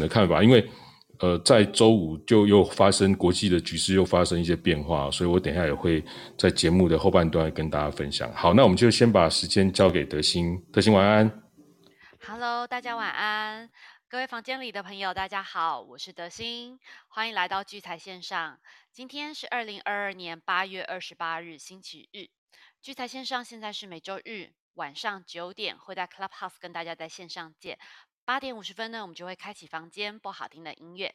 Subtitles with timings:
[0.00, 0.68] 的看法，因为
[1.18, 6.02] 呃，在周五就又发生国际的局势又发生一些变化，所以我等一下也会
[6.38, 8.32] 在节目的后半段跟大家分享。
[8.32, 11.30] 好，那我们就先把时间交给德兴，德兴晚安。
[12.26, 13.68] Hello，大家晚安，
[14.08, 16.78] 各位房间里的朋友，大家好，我是德兴，
[17.08, 18.58] 欢迎来到聚财线上。
[18.90, 22.28] 今天是二零二二年八月二十八日，星期日。
[22.80, 27.78] 聚财线上现在是每周日晚上九点会在 Clubhouse 跟大家在线上见。
[28.30, 31.12] 八点五十分呢，我们就会开启房间播好听的音乐，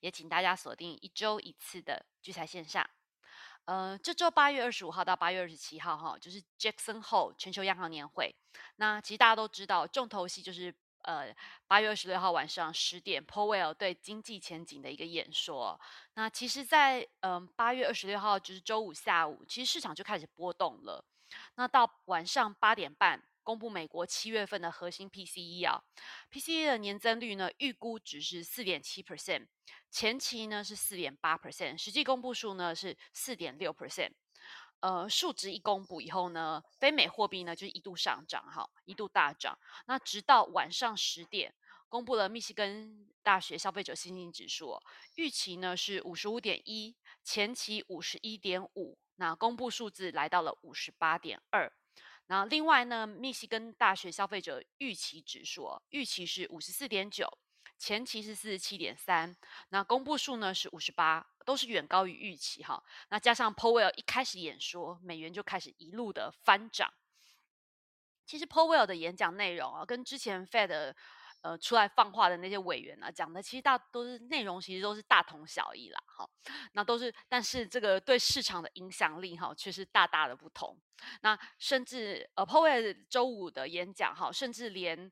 [0.00, 2.86] 也请大家锁定一周一次的聚财线上。
[3.64, 8.36] 呃，这周八月二十五号到八月二十七号，哈，就是 Jackson Hole 全球央行年会。
[8.76, 11.34] 那其实大家都知道，重头戏就是呃
[11.66, 15.80] 八月二十六号晚上十点，Powell 对经济前景的一个演说。
[16.16, 21.02] 那其实，在嗯八月二十六号就是周五下午，其实市场就开始波动了。
[21.54, 23.22] 那到晚上八点半。
[23.48, 25.82] 公布美国七月份的核心 PCE 啊
[26.30, 29.46] ，PCE 的年增率呢，预估值是四点七 percent，
[29.90, 34.10] 前期呢是四点八 percent，实际公布数呢是四点六 percent。
[34.80, 39.58] 呃，数值一公布以后呢，非美货币呢就一度上涨，哈，一度大涨。
[39.86, 41.54] 那直到晚上十点，
[41.88, 44.78] 公布了密西根大学消费者信心指数，
[45.14, 46.94] 预期呢是五十五点一，
[47.24, 51.72] 前期五十一点五，那公布数字来到了五十八点二。
[52.28, 57.26] 那另外呢，密西根大学消费者预期指数预期是五十四点九，
[57.78, 59.34] 前期是四十七点三，
[59.70, 62.82] 那公布数呢是五十八，都是远高于预期哈。
[63.08, 66.92] 那加上 Powell 一开始演说，美元就开始一路的翻涨。
[68.26, 70.94] 其实 Powell 的演讲内容啊，跟之前 Fed
[71.40, 76.28] 呃，出来放话的那些委员啊，讲的其实大都是内容，其实都是大同小异啦，哈。
[76.72, 80.76] 那都是，但是这个对市场的影响力哈，却是大大的不同。
[81.22, 85.10] 那甚至呃，Powell 周五的演讲哈，甚至连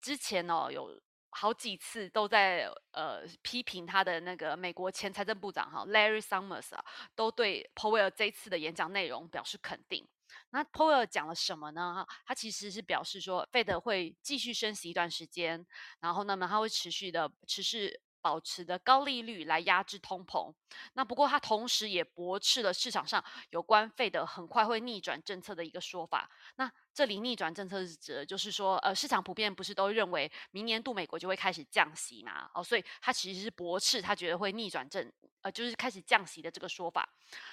[0.00, 6.84] 之前哦，有好几次都在呃批评他的那个美国前财政部长哈，Larry Summers 啊，
[7.14, 10.04] 都对 Powell 这次的演讲内容表示肯定。
[10.50, 11.94] 那 p o w e l 讲了什么呢？
[11.94, 15.66] 哈他其实是表示说，Fed 会继续升息一段时间，
[16.00, 20.52] 然后那么它会持续的持续保持的高利率来压制通膨。
[20.92, 26.30] 那不过他同时也驳斥了市场上有关费的很快会逆转政策的一个说法。
[26.56, 32.50] 那这里逆转政策是指，就是说，呃，市场普遍不是都认为明年度美国就会开始降息嘛？
[32.52, 35.10] 哦，所以他其实是驳斥，他觉得会逆转政，
[35.40, 37.08] 呃，就是开始降息的这个说法。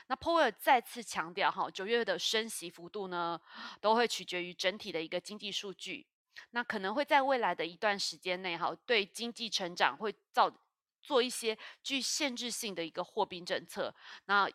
[0.07, 3.39] 那 Powell 再次强调，哈，九月的升息幅度呢，
[3.79, 6.05] 都会取决于整体的一个经济数据。
[6.51, 10.51] 那可能会在未来的一段时间内，哈，对经济成长会造
[11.05, 13.93] 做一些具限制性的一个货币政策。
[14.25, 14.49] 那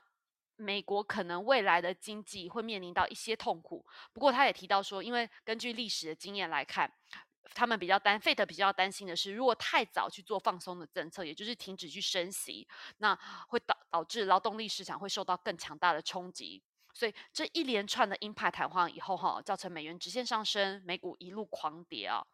[0.57, 6.93] 美国可能未来的经济会面临到一些痛苦，不过他也提到说，因为根据历史的经验来看，
[7.55, 12.69] 他们比较担费 e 比较担心的是，如果太早去做放松的政策，也就是停止去升息，
[12.99, 13.19] 那
[13.49, 16.63] 会导导致劳动力市场会受到更强大的冲击。
[16.93, 22.25] 所以这一连串的鹰派谈话以后，哈，造成美元直线上升，美股一路狂跌啊。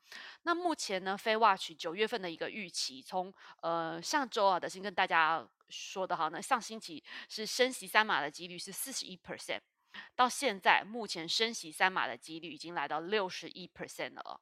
[0.43, 9.61] 那目前呢，非 watch 九月份的一个预期，从呃上周啊的先跟大家说的哈，那上星期是升息三码的几率是四十一 percent，
[10.15, 14.41] 到现在目前升息三码的几率已经来到六十一 percent 了。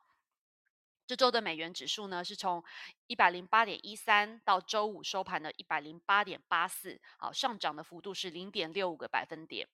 [1.06, 2.64] 这周的美元指数呢，是从
[3.08, 9.68] 一百零八点一三到周五收盘的一百零八点八四，好，上涨的幅度是零点六五个百分点。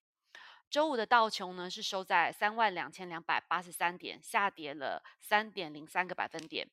[0.71, 6.65] 周五的道琼呢是收在三万两千两百八十三点，下跌了三点零三个百分点。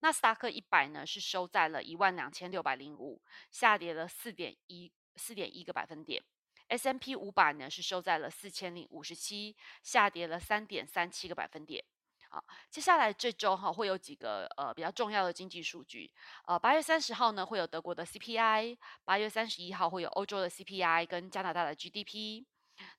[0.00, 6.22] 纳斯达克一百呢是收在了一万两千六百零五，下跌了四点一四点一个百分点。
[6.68, 11.82] S M P 五百呢是收在了四千零五十七，下跌了三点三七个百分点。
[12.28, 16.12] 好，接下来这周哈会有几个呃比较重要的经济数据。
[16.44, 22.46] 呃，八月三十号呢会有德国的 C P I，八月三十一号会有欧洲的 C P I 跟加拿大的 G D P。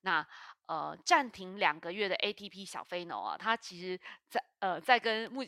[0.07, 0.25] 那
[0.67, 5.45] 呃，暂停两个月的 ATP 小飞农啊，它其实在呃在跟目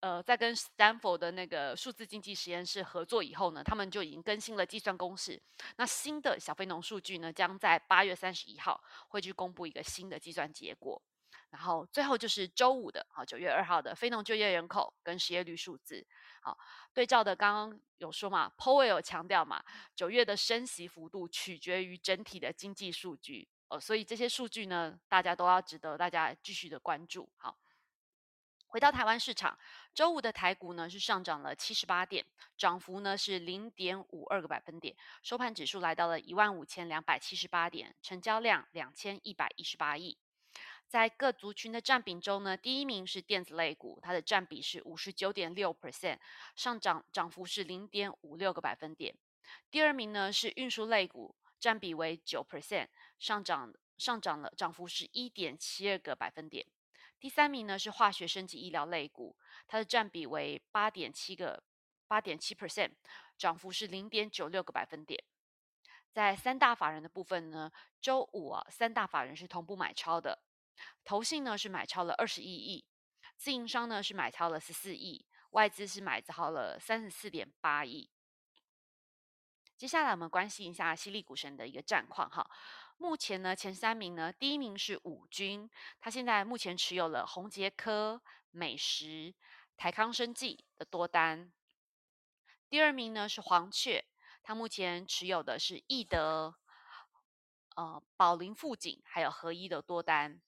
[0.00, 5.40] 呃在跟 Stanford 的那个数字经济实验室合作以后呢，他们就已经更新了计算公式。
[5.76, 8.78] 那新的小非农数据呢，将在八月三十一号
[9.08, 11.00] 会去公布一个新的计算结果。
[11.50, 16.04] 然后最后就是周五的啊，九月二号的非农就业人口跟失业率数字。
[16.40, 16.58] 好，
[16.92, 19.62] 对照的刚刚有说嘛，Powell 强调嘛，
[19.94, 23.46] 九月的升息幅度取决于整体的经济数据。
[23.68, 27.28] 哦，所以这些数据呢，大家都要值得大家继续的关注。
[27.36, 27.58] 好，
[28.66, 29.58] 回到台湾市场，
[29.94, 32.24] 周五的台股呢是上涨了七十八点，
[32.56, 40.18] 涨幅呢是零点五二个百分点，收盘指数来到了一万五千两百七十八点，成交量两千一百一十八亿。
[40.86, 46.18] 在各族群的占比中呢，第一名是电子类股，它的占比是五十九点六 percent，
[46.54, 49.16] 上涨涨幅是零点五六个百分点。
[49.70, 52.86] 第二名呢是运输类股，占比为九 percent，
[53.24, 56.66] 上涨上涨了涨幅是一点七二个百分点。
[57.18, 59.34] 第三名呢是化学升级医疗类股，
[59.66, 61.64] 它的占比为八点七个
[62.06, 62.90] 八点七 percent，
[63.38, 65.24] 涨幅是零点九六个百分点。
[66.12, 70.42] 在三大法人的部分呢，周五啊，三大法人是同步买超的，
[71.02, 72.84] 投信呢是买超了二十一亿，
[73.38, 78.10] 自营商呢是买超了十四亿，外资是买超了三十四点八亿。
[79.78, 82.48] 接下来我们关心一下犀利股神的一个战况哈。
[82.96, 85.68] 目前呢，前三名呢，第一名是五军，
[86.00, 89.34] 他现在目前持有了宏杰科、美食、
[89.76, 91.52] 台康生技的多单。
[92.70, 94.04] 第二名呢是黄雀，
[94.42, 96.54] 他目前持有的是易德、
[97.76, 100.40] 呃宝林富锦还有合一的多单。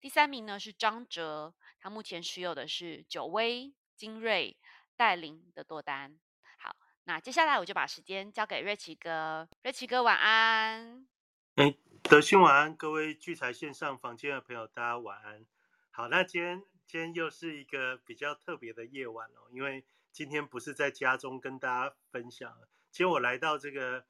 [0.00, 4.56] 第三名呢是张哲，他目前持有的是九威、精锐、
[4.96, 6.18] 戴林的多单。
[6.58, 11.08] 好，那接下来我就把时间交给瑞奇哥，瑞奇哥晚安。
[11.56, 11.74] 哎，
[12.08, 15.44] 德兴晚安，各位聚财线上房间的朋友，大家晚安。
[15.90, 22.56] 好，那今天今天又是一个比较特别的夜晚哦，因为今天不是在家中跟大家分享，
[22.92, 24.04] 今天我来到这个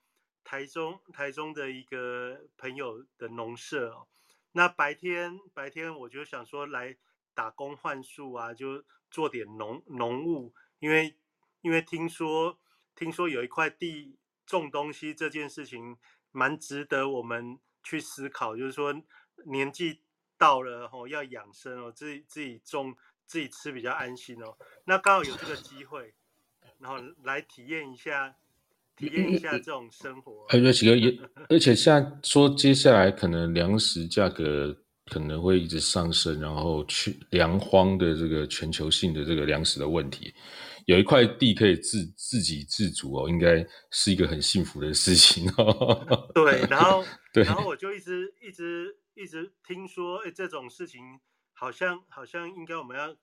[0.45, 4.07] 台中台中的一个朋友的农舍哦。
[4.53, 6.99] 那白天白天我就想说来
[7.35, 11.17] 打工换宿啊，就做点农农务，因为
[11.63, 12.59] 因为听说
[12.95, 15.97] 听说有一块地种东西这件事情。
[16.33, 18.93] 蛮值得我们去思考，就是说
[19.45, 20.01] 年纪
[20.37, 22.93] 到了吼要养生哦，自己自己种
[23.27, 24.57] 自己吃比较安心哦。
[24.85, 26.13] 那刚好有这个机会，
[26.81, 28.35] 然后来体验一下，
[28.97, 30.47] 体验一下这种生活。
[30.49, 31.17] 哎，瑞奇哥也，
[31.49, 40.35] 而且现在说接下来可能粮食价格可能会一直上升，然后去粮荒的这个全球性的这个粮食的问题。
[40.87, 46.31] 有一块地可以自自给自足哦，应该是一个很幸福的事情哦。
[46.33, 51.03] 对，然后对，然后我就一直一直一直听说，哎，这种事情
[51.53, 53.17] 好像好像应该我们要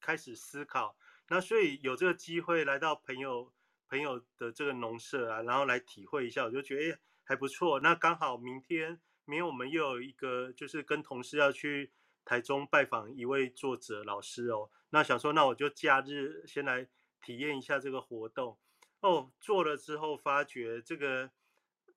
[0.00, 0.96] 开始思考。
[1.28, 3.52] 那所以有这个机会来到朋友
[3.88, 7.78] 朋友的这个农舍啊，然后来体会一下，我就觉得哎还不错。
[7.78, 11.92] 那刚好明天明天我们又有一个就是跟同事要去
[12.24, 14.68] 台中拜访一位作者老师哦。
[14.90, 16.86] 那想说，那我就假日先来
[17.26, 18.56] 体验一下这个活动
[19.00, 19.32] 哦。
[19.40, 21.28] 做了之后发觉，这个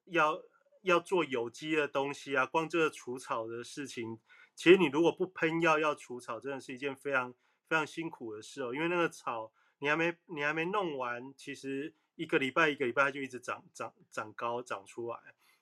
[0.05, 0.41] 要
[0.81, 4.19] 要做有机的东西啊，光这个除草的事情，
[4.55, 7.31] 其实你如果不喷药要除草，真的是一件非常
[7.67, 8.73] 非常辛苦的事哦。
[8.73, 15.19] 因为那个草你还没你还没弄完，其实一个礼拜一个礼拜就一直长长长高长出来，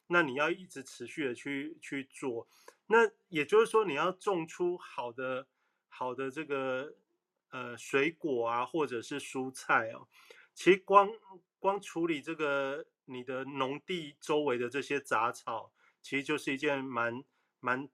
[0.07, 2.47] 那你要一直持续的去去做，
[2.85, 5.45] 那也就是说你要种出好的
[5.89, 6.95] 好的这个。
[7.49, 10.05] 呃，水果啊，或者是蔬菜哦，
[10.53, 11.09] 其实光
[11.59, 15.71] 光处理这个你的农地周围的这些杂草，
[16.01, 17.23] 其实就是一件蛮
[17.61, 17.87] 蛮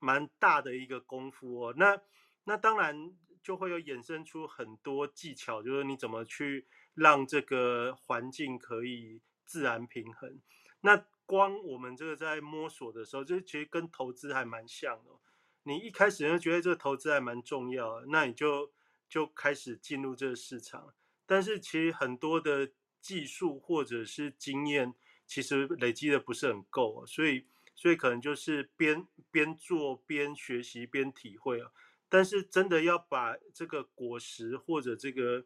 [0.00, 1.74] 蛮大的一个功夫哦。
[1.76, 2.02] 那
[2.44, 3.14] 那当然
[3.44, 10.40] 就会有衍生出很多技巧，就是你怎么去让这个环境可以自然平衡。
[10.80, 15.10] 那光我们这个在摸索的时候，这其实跟投资还蛮像的。
[15.62, 18.72] 你一开始就觉得这个投资还蛮重要，那你就。
[19.10, 20.94] 就开始进入这个市场，
[21.26, 22.70] 但是其实很多的
[23.00, 24.94] 技术或者是经验，
[25.26, 31.72] 其实累积的不是很够，所以所以可能就是边边做边学习边体会啊。
[32.08, 35.44] 但是真的要把这个果实或者这个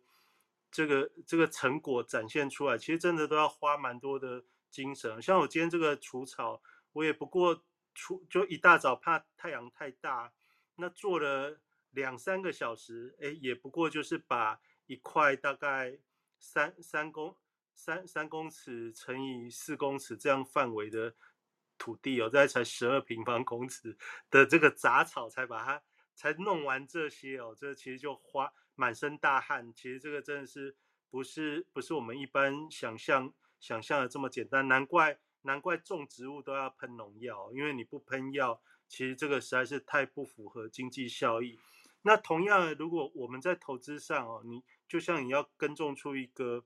[0.71, 5.23] 这个这个成果展现出来，其实真的都要花蛮多的精神。
[5.23, 6.61] 像我今天这个除草，
[6.93, 10.35] 我也不过除就一大早怕太阳太大，
[10.77, 11.63] 那做了。
[11.95, 15.99] 两三个小时，哎，也不过就是把一块大概
[16.39, 17.37] 三三公
[17.75, 21.15] 三三公尺乘以四公尺这样范围的
[21.79, 23.97] 土地哦，大才十二平方公尺
[24.31, 25.83] 的这个杂草才把它
[26.15, 30.77] 才弄完这些哦，这其实就花满身大汗，其实这个真的是
[31.11, 41.59] 不是不是我们一般想象想象的这么简单，难怪难怪种植物都要喷农药，因为你不喷药，其实这个实在是太不符合经济效益。
[42.07, 46.63] 那同样，如果我们在投资上哦，你就像你要耕种出一个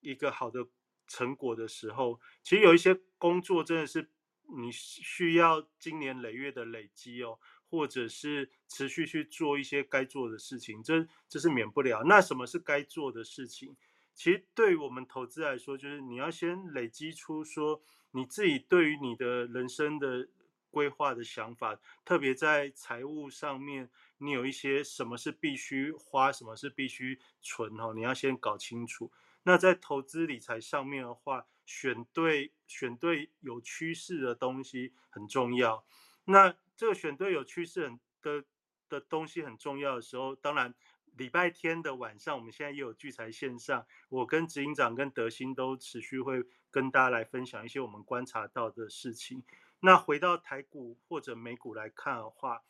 [0.00, 0.66] 一个好的
[1.06, 4.10] 成果的时候，其实有一些工作真的是
[4.56, 12.02] 你需要经年累月的累积哦，或者是持续去做一些该做的事情，这这是免不了。
[12.04, 13.76] 那什么是该做的事情？
[14.14, 20.26] 其实对于我们投资来说，就是你要先累积出说你自己对于你的人生的
[20.70, 29.10] 规划的想法，特别在财务上面，你有一些什么是必须花，什么是必须存哈，你要先搞清楚。
[29.44, 35.86] 那在投资理财上面的话，选对选对有趋势的东西很重要。
[36.24, 38.44] 那这个选对有趋势很的
[38.88, 40.74] 的东西很重要的时候，当然
[41.16, 49.42] 礼拜天的晚上，我们现在也有聚财线上，我跟执行长跟德兴都持续会跟大家来分享一些我们观察到的事情。
[49.80, 52.62] 那回到台股或者美股来看的话，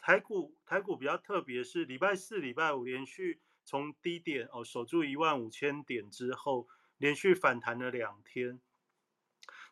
[0.00, 6.68] 台股台股比较特别是礼拜四、礼拜五连续从低点哦守住一万五千点之后，
[6.98, 8.60] 连续反弹了两天。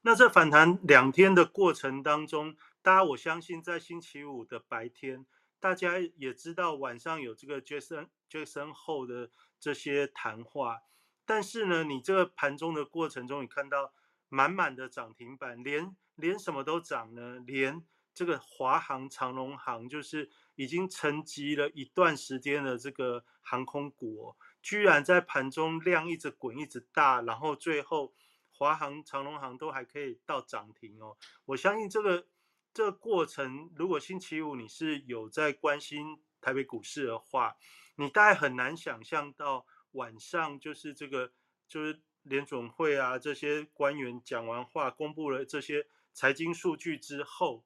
[0.02, 5.24] 那这反弹两天的过程当中，大家我相信在星期五的白天，
[5.60, 10.80] 大家也知道晚上有这个 Jason Jason 后的这些谈话，
[11.24, 13.94] 但是呢，你这个盘中的过程中，你看到
[14.32, 17.38] 满满的涨停板，连连什么都涨呢？
[17.46, 17.84] 连
[18.14, 28.14] 这个华航、长龙航，就是已经沉积了一段时间的这个航空股，居然在盘中量一直滚，一直大，然后最后
[28.50, 31.18] 华航、长龙航都还可以到涨停哦。
[31.44, 32.26] 我相信这个
[32.72, 37.54] 这个过程，如果星期五你是有在关心台北股市的话，
[37.96, 41.32] 你大概很难想象到晚上就是这个
[41.68, 45.86] 就是联总会啊这些官员讲完话，公布了这些。
[46.14, 47.64] 财经数据之后，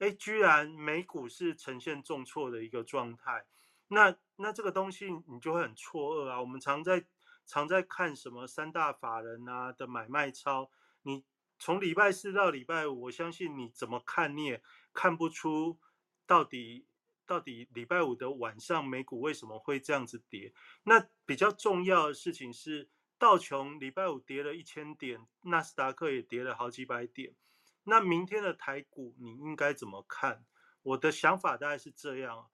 [0.00, 3.46] 哎，居然美股是呈现重挫的一个状态，
[3.86, 6.40] 那那这个东西你就会很错愕啊。
[6.40, 7.06] 我们常在
[7.46, 11.24] 常在看什么三大法人啊的买卖超，你
[11.56, 14.60] 从礼拜四到礼拜五，我相信你怎么看你也
[14.92, 15.78] 看不出
[16.26, 16.84] 到底
[17.24, 20.52] 到底礼拜五的晚上美股为什么会这样子跌。
[20.82, 22.88] 那比较重要的事情是，
[23.22, 27.36] 道琼礼拜五跌了一千点，纳斯达克也跌了好几百点。
[27.84, 30.44] 那明天的台股你应该怎么看？
[30.82, 32.50] 我的想法大概是这样。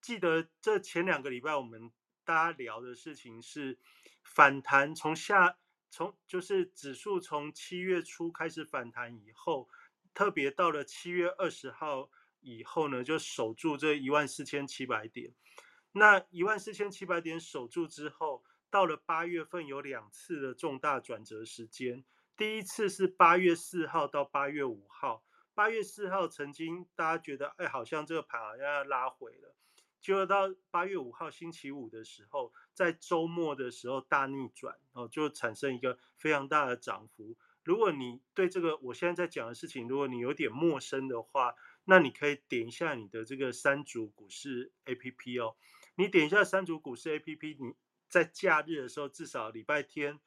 [0.00, 1.92] 记得这前两个礼拜我们
[2.24, 3.78] 大家聊的事情是
[4.24, 5.56] 反弹，从下
[5.88, 9.68] 从就是指数从七月初开始反弹以后，
[10.12, 15.32] 特别到了七月二十号以后呢，就守住这一万四千七百点。
[15.92, 18.42] 那一万四千七百点守住之后，
[18.72, 22.02] 到了八月份有两次的重大转折时间。
[22.38, 29.54] 第一次是八月四号到八月五号，八月四号曾经大家觉得，哎，好像这个盘好像要拉回了，
[30.00, 37.36] 结果到八月五号星期五的时候，在周末的时候大逆转，哦，就产生一个非常大的涨幅。
[37.62, 45.56] 如果你对这个我现在在讲的事情，如果你有点陌生的话，那你可以点一下你的这个三足股市 A P P 哦，
[45.96, 47.74] 你点一下三足股市 A P P，你
[48.12, 50.20] 在假日的时候，至少礼拜天。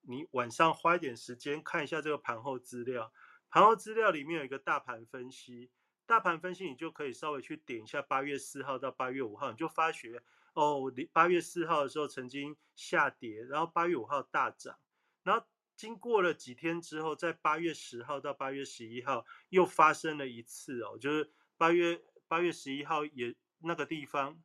[0.00, 3.12] 你晚上花一点时间看一下这个盘后资料，
[3.50, 5.70] 盘后资料里面有一个大盘分析，
[6.06, 10.22] 大盘分析你就可以稍微去点一下八月四号到八月五号，你就发觉
[10.54, 14.76] 哦，八月四号的时候曾经下跌，然后八月五号大涨，
[15.22, 24.40] 然后经过了几天之后，在八月十号到八月十一号又发生了一次哦，就是八月八月十一号也那个地方，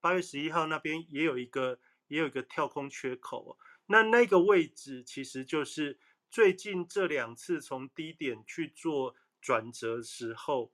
[0.00, 3.58] 八月十一号那边也有一个也有一个跳空缺口。
[3.86, 5.98] 那那个位置其实就是
[6.30, 10.72] 最近这两次从低点去做转折时候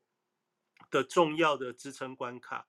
[0.91, 2.69] 的重要的支撑关卡。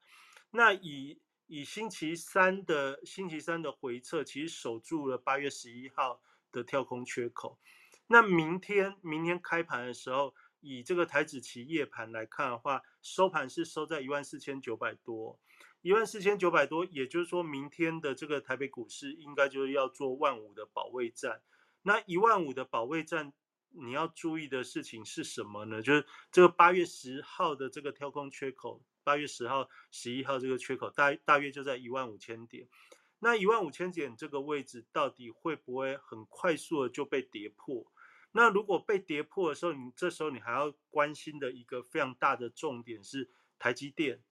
[0.52, 7.60] 那以以星期三的星期三的回撤，其实守住了八月十一号的跳空缺口。
[8.08, 15.40] 那明天明天开盘的时候，以这个台子期夜盘来看的话，收盘是收在一万四千九百多。
[15.82, 21.42] 一万四千九百多，也就是说明天的这个台北股市应该就是要做万五的保卫战。
[21.84, 23.32] 那一万五的保卫战，
[23.70, 25.82] 你要注意的事情是什么呢？
[25.82, 32.68] 就是这个八月十号的这个跳空缺口，八月十号、十一号这个缺口大大约就在一万五千点。
[33.20, 37.86] 那一万五千点这个位置到底会不会很快速的就被跌破？
[38.32, 44.22] 那如果被跌破的时候，你这时候你还要关心的一个非常大的重点是台积电。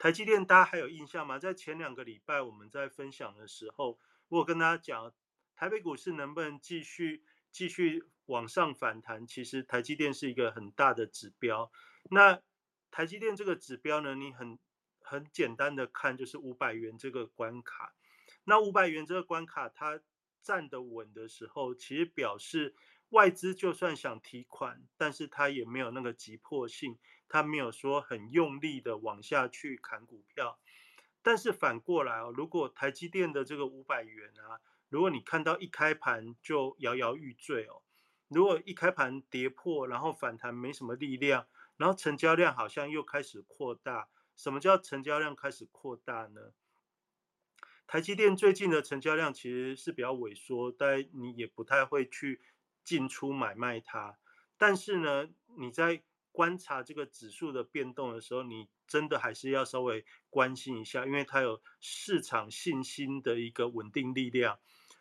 [0.00, 1.38] 台积电，大家还有印象吗？
[1.38, 5.12] 在前两个礼拜我们在分享的时候，我跟大家讲，
[5.54, 9.26] 台北股市能不能继续继续往上反弹？
[9.26, 11.70] 其实台积电是一个很大的指标。
[12.10, 12.40] 那
[12.90, 14.58] 台积电这个指标呢，你很
[15.02, 17.94] 很简单的看，就是五百元这个关卡。
[18.44, 20.00] 那五百元这个关卡，它
[20.40, 22.74] 站得稳的时候，其实表示
[23.10, 26.98] 外资就算想提款，但是它也没有那个急迫性。
[27.32, 30.58] 他没有说很用力的往下去砍股票，
[31.22, 37.82] 但是反过来哦，如果台积电的这个五百元啊，如果你看到一开盘就摇摇欲坠哦，
[38.26, 44.08] 如果一开盘跌破，然后反弹没什么力量，然后成交量好像又开始扩大。
[44.34, 46.52] 什么叫成交量开始扩大呢？
[47.86, 52.40] 台积电最近的成交量其实是比较萎缩，但你也不太会去
[52.84, 54.18] 进出买卖它。
[54.56, 64.58] 但是呢，你在观察这个指数的变动的时候，你真的还是要稍微关心一下，因为它有市场信心的一个稳定力量。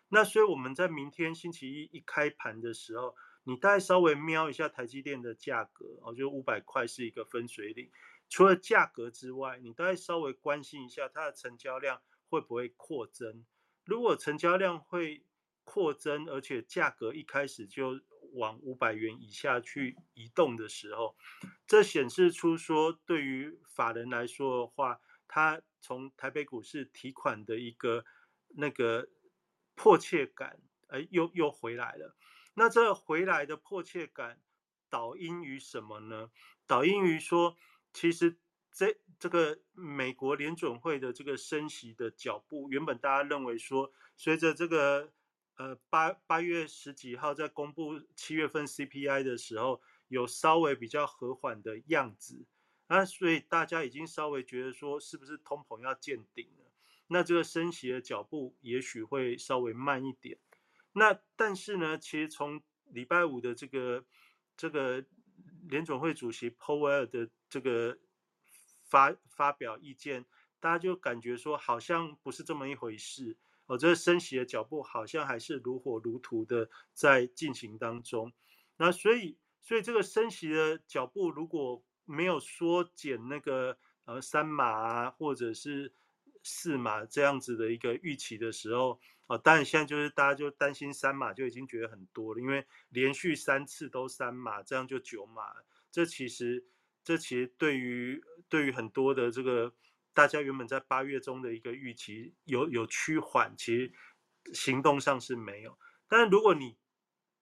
[0.10, 7.92] 那所以我们在明天星期一一开盘的时候，你大概稍微瞄一下台积电的价格，哦，就五百块是一个分水岭。
[8.28, 13.46] 除了价格之外，你大概稍微关心一下它的成交量会不会扩增。
[13.86, 15.26] 如果成交量会
[15.64, 18.00] 扩增，而且价格一开始就
[18.34, 21.16] 往五百元以下去移动的时候，
[21.68, 28.06] 这显示出说对于法人来说的话，他从台北股市提款的一个
[28.50, 29.10] 那个。
[29.82, 32.14] 迫切感，哎，又又回来了。
[32.56, 34.42] 那这回来的迫切感，
[34.90, 36.32] 导因于什么呢？
[36.68, 37.56] 导因于说，
[37.94, 38.38] 其实
[38.74, 45.14] 这这个美国联准会的这个升息的脚步，原本大家认为说，随着这个
[45.60, 52.46] 呃八八月十几号在公布七月份 CPI 的时候，有稍微比较和缓的样子，
[52.88, 56.72] 那所以大家已经稍微觉得说，是不是通膨要见顶了？
[57.08, 60.40] 那这个升息的脚步也许会稍微慢一点，
[60.94, 64.06] 那但是呢，其实从礼拜五的这个
[64.56, 65.04] 这个
[65.68, 67.98] 联总会主席 Powell 的这个
[68.86, 70.26] 发发表意见，
[70.62, 73.36] 大家就感觉说好像不是这么一回事
[73.70, 78.34] 哦，这个升息的脚步好像还是如火如荼的在进行当中。
[78.78, 85.94] 那所以所以这个升息的脚步如果没有缩减那个呃三码啊，或者是
[86.42, 95.44] 四码这样子的一个预期的时候，哦，当然现在就是大家就担心三码就已经觉得很多了，因为连续三次都三码，这样就九码。
[95.92, 96.66] 这其实，
[97.04, 99.74] 这其实对于对于很多的这个
[100.20, 103.94] 大家原本在八月中的一个预期有有趋缓，其实
[104.54, 105.80] 行动上是没有。
[106.10, 106.78] 但是如果你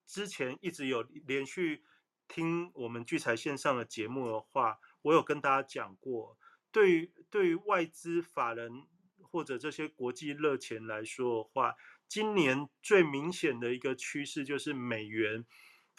[0.06, 1.84] 之前一直有连续
[2.28, 6.38] 听我们聚财线上的节目的话，我有跟大家讲过。
[6.72, 8.86] 对于对于外资法人
[9.24, 11.76] 或者这些国际热钱来说的话，
[12.08, 15.44] 今年最明显的一个趋势就是美元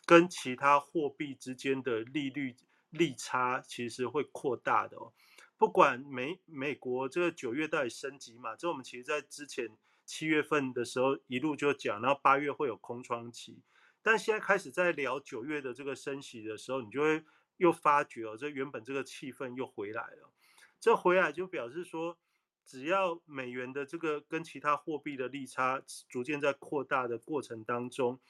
[0.07, 2.55] 跟其他货币之间的利率
[2.91, 5.13] 利差其实会扩大的哦。
[5.59, 13.61] 不管美美国这个九月到底升级嘛，这我们其实在之前七月份的时候一路就讲，然后八月会有空窗期，
[14.01, 17.25] 但现在开始在聊九月的这个升息的时候，你就会
[17.57, 20.31] 又发觉哦，这原本这个气氛又回来了。
[20.79, 22.17] 这回来就表示说，
[22.65, 28.21] 只要美元的这个跟其他货币的利差逐渐在扩大的过程当中，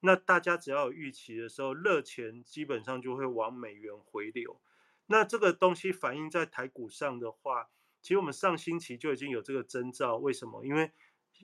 [0.00, 4.60] 那大家只要有预期的时候，热钱基本上就会往美元回流。
[5.06, 7.70] 那这个东西反映在台股上的话，
[8.02, 10.16] 其实我们上星期就已经有这个征兆。
[10.16, 10.64] 为什么？
[10.64, 10.92] 因为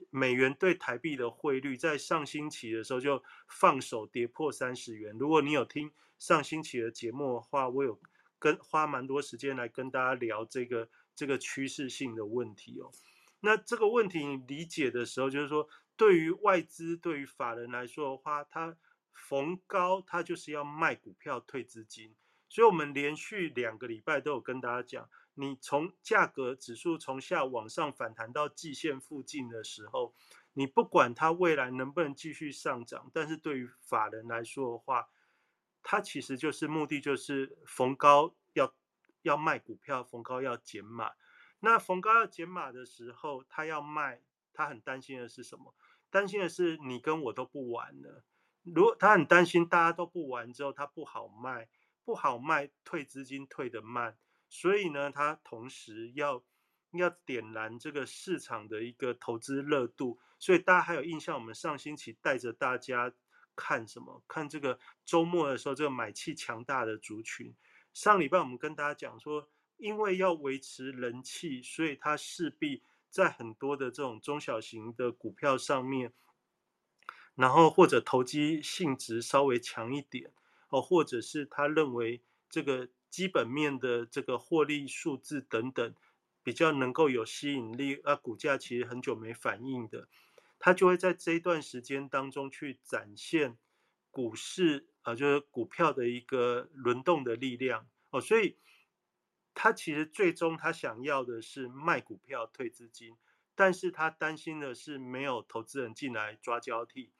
[0.09, 5.17] 美元对台币的汇率在上星期的时候就放手跌破三十元。
[5.17, 7.99] 如果你有听上星期的节目的话，我有。
[8.41, 12.91] 跟花蛮多时间来跟大家聊这个这个趋势性的问题哦。
[13.41, 18.75] 那这个问题理解的时候，就是说对于外资、对于法人来说的话，它
[19.13, 22.15] 逢高它就是要卖股票退资金。
[22.51, 30.13] 所以我们连续两个礼拜都有跟大家讲，你从价格指数从下往上反弹到季线附近的时候，
[30.51, 35.07] 你不管它未来能不能继续上涨，但是对于法人来说的话，
[35.81, 38.75] 它其实就是目的，就是逢高要
[39.21, 41.13] 要卖股票，逢高要减码。
[41.61, 45.73] 那逢高要减码的时候，他要卖，他很担心的是什么？
[46.09, 48.25] 担心的是你跟我都不玩了。
[48.63, 51.69] 如果他很担心大家都不玩之后，他不好卖，
[52.03, 54.17] 不好卖，退资金退得慢。
[54.49, 56.43] 所以呢，他同时要
[56.91, 60.19] 要点燃这个市场的一个投资热度。
[60.39, 63.13] 所以大家还有印象，我们上星期带着大家。
[63.53, 64.23] 看什么？
[64.29, 67.53] 看这个周末的时候，这个买气强大的族群。
[67.93, 76.13] 上礼拜我们跟大家讲说，因为要维持人气，所以它势必在很多的这种中小型的股票上面，
[77.35, 80.31] 然后或者投机性质稍微强一点
[80.71, 85.93] 哦，或者是他认为这个基本面的这个获利数字等等
[86.43, 90.07] 比较能够有吸引力，啊，股价其实很久没反应的。
[90.57, 93.57] 他就会在这一段时间当中去展现
[94.11, 98.57] 股市啊，就是股票的一个轮动的力量哦，所以
[99.53, 103.17] 他其实最终他想要的是卖股票退资金，
[103.55, 107.11] 但是他担心的是没有投资人进来抓交替，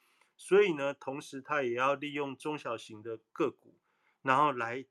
[0.43, 3.75] 所以呢，同时它也要利用中小型的个股，
[4.23, 4.83] 然后来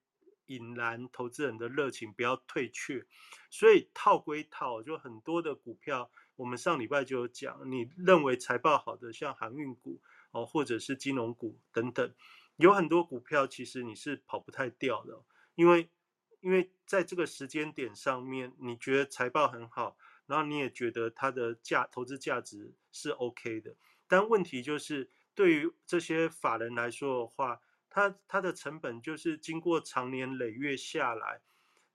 [0.47, 3.05] 引燃投资人的热情，不要退却。
[3.51, 12.15] 所以套归套，就很多的股票，我们上礼拜就有讲，你认为财报好的，像航运股哦，或者是金融股等等，
[12.55, 15.21] 有很多股票其实你是跑不太掉的，
[15.57, 15.91] 因为
[16.39, 23.75] 因为在这个时间点上面，你觉得财报很好，然后你也觉得它的价投资价值是 OK 的，
[24.07, 25.11] 但问题就是。
[25.41, 31.41] 对于这些法人来说的话，它它的成本就是经过长年累月下来，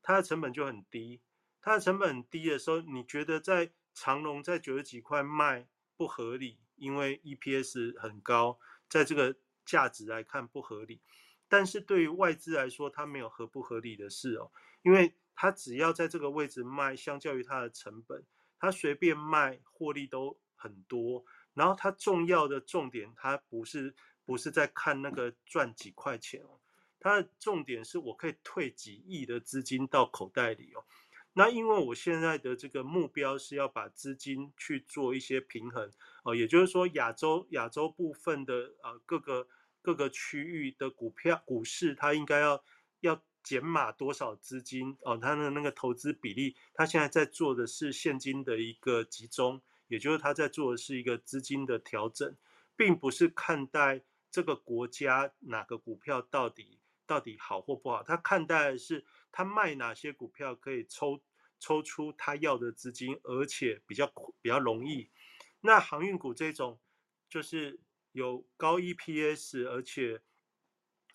[0.02, 1.22] 它的成本就很低。
[1.62, 8.58] 它的成本很低的时候，你觉得在长隆在九十几块卖不合理，因为 EPS 很高，
[8.90, 11.04] 在这个价值来看不合理。
[11.48, 18.26] 但是对于外资来说，它没有合不合理的事哦，因为它只要在这个位置卖，相较于它的成本，
[18.58, 21.24] 它随便卖获利都很多。
[21.56, 26.60] 然后它重要的重点，它不是不是在看那个赚几块钱哦，
[27.00, 30.86] 它的重点是我可以退几亿的资金到口袋里哦。
[31.34, 35.92] 那因为我现在的这个目标是要把资金去做一些平衡
[36.24, 39.48] 哦，也就是说亚洲亚洲部分的呃各个
[39.82, 42.64] 各个区域的股票股市，它应该要
[43.02, 49.62] 要减码多少资金哦，它的那个投资比例，它现在在做的是现金的一个集中。
[49.88, 52.36] 也就是他在做的是一个资金的调整，
[52.76, 61.22] 并不是看待这个国家哪个股票到底到底好或不好，他看待的是他卖哪些股票可以抽
[61.60, 65.10] 抽出他要的资金，而且比较比较容易。
[65.62, 66.80] 那航运股这种
[67.30, 67.80] 就是
[68.12, 70.22] 有高 EPS，而且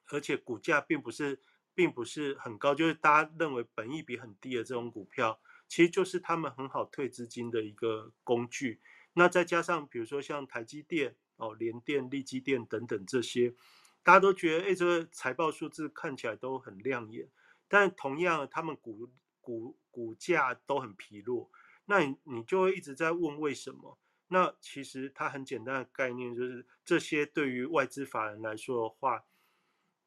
[0.06, 1.42] 而且股价并不是
[1.74, 5.40] 并不是很高，就是大家认为本益比很低的这种股票。
[5.70, 8.80] 其实就是他们很好退资金的一个工具。
[9.12, 13.54] 那再加上比如说像台积电、哦联电、力积电等等这些，
[14.02, 17.30] 大家都觉得哎，这个财报数字看起来都很亮眼，
[17.68, 21.48] 但同样他们股股股价都很疲弱。
[21.86, 23.96] 那你你就会一直在问为什么？
[24.26, 29.24] 那其实它很简单的概念就是，这些对于外资法人来说的话，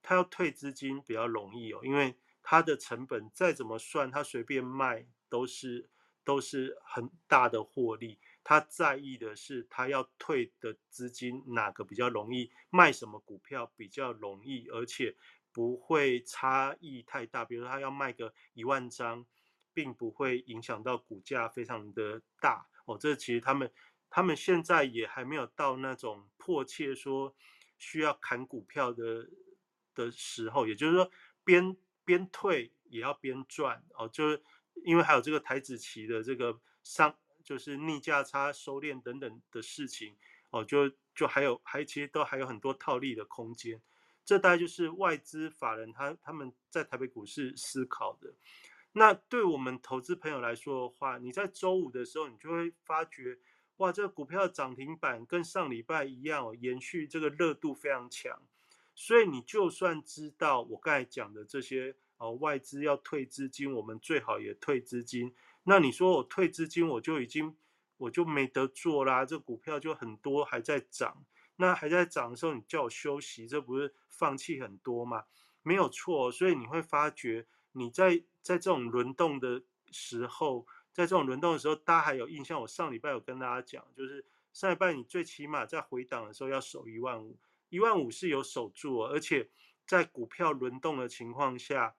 [0.02, 5.08] 他要退资金比较容易哦，因为它的成本再怎么算，它随便卖。
[5.34, 5.90] 都是
[6.24, 15.16] 都是很大的获利，他在意的是他要退的资金哪个比较容易卖什么股票比较容易，而且
[15.52, 17.44] 不会差异太大。
[17.44, 19.26] 比如他要卖个一万张，
[19.74, 22.96] 并不会影响到股价非常的大哦。
[22.96, 23.72] 这其实他们
[24.12, 27.36] 他们现在也还没有到那种迫切说
[27.80, 29.28] 需要砍股票的
[29.96, 31.10] 的时候，也就是说
[31.44, 34.44] 边边退也要边赚哦，就是。
[34.84, 40.16] 因为还有这个台子期的这个上，就是逆价差收敛等等的事情
[40.50, 43.82] 哦，就就还有还其实都还有很多套利的空间，
[44.26, 48.34] 这大概就是外资法人他他们在台北股市思考的。
[48.94, 53.38] 那对我们投资朋友来说的话，你在周五的时候，你就会发觉，
[53.78, 58.42] 哇，这个股票涨停板跟上礼拜一样，延续这个热度非常强，
[58.94, 61.96] 所以你就算知道我刚才讲的这些。
[62.18, 65.34] 哦，外资要退资金，我们最好也退资金。
[65.64, 67.56] 那你说我退资金，我就已经
[67.98, 69.26] 我就没得做啦。
[69.26, 75.24] 这股票就很多还在涨，那还在涨的时候，你叫我休息，这不是放弃很多吗？
[75.62, 76.32] 没有错。
[76.32, 82.62] 所以你会发觉，你在在这种轮动的时候，在这种轮动的时候，大家还有印象？
[82.62, 87.38] 我上礼拜有跟大家讲，就是上礼拜你最起码在回档的时候要守一万五，
[87.70, 89.50] 一万五是有守住，而且
[89.86, 91.96] 在股票轮动的情况下。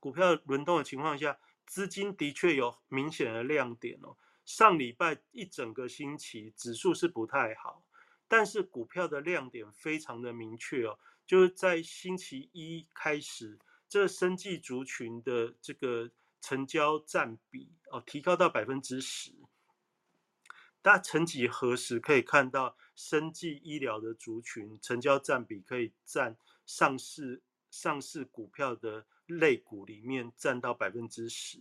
[0.00, 4.16] 股票轮动的情况下，资金的确有明显的亮点哦。
[4.46, 7.84] 上礼拜一整个星期指数是不太好，
[8.26, 13.58] 但是股票的亮点非常的明确哦，就是在星期一开始，
[13.88, 16.10] 这生计族群的这个
[16.40, 19.34] 成交占比哦提高到百分之十。
[20.82, 29.06] 大家曾几何时可以看到生计医疗的族群成交占比可以占上市上市股票的？
[29.30, 31.58] 类股里面占到百分之十，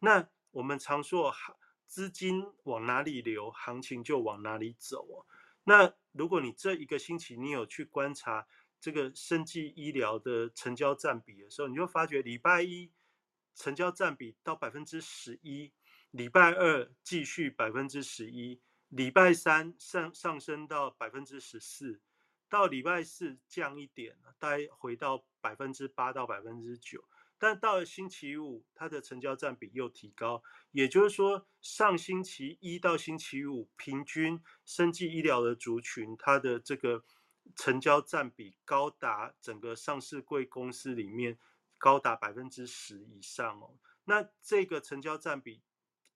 [0.00, 1.54] 那我们常说行
[1.86, 5.26] 资金往哪里流，行情就往哪里走哦。
[5.64, 8.46] 那如果你这一个星期你有去观察
[8.80, 12.90] 这个生技医疗的成交占比的时候，你就发觉礼拜一
[13.54, 15.72] 成交占比到百分之十一，
[16.10, 22.00] 礼拜二继续百分之十一，礼拜三上上升到百分之十四。
[22.52, 27.02] 到礼拜四降一点，大概回到百分之八到百分之九。
[27.38, 37.02] 但到了星期五，它的成交占比又提高，也就是说，上星期一到星期五，平均生技医疗的族群，它的这个
[37.56, 41.38] 成交占比高达整个上市贵公司里面
[41.78, 43.78] 高达百分之十以上哦。
[44.04, 45.62] 那这个成交占比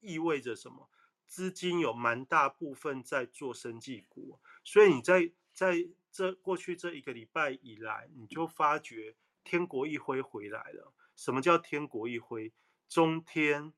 [0.01, 0.90] 意味着什么？
[1.27, 10.94] 资金有蛮大部分在做生技股，所以你在在这过去这一个礼拜以来，你就发觉天国一辉回来了。
[11.14, 12.55] 什么叫天国一辉？
[12.88, 13.74] 中天，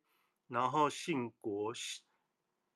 [0.47, 1.73] 然后信国、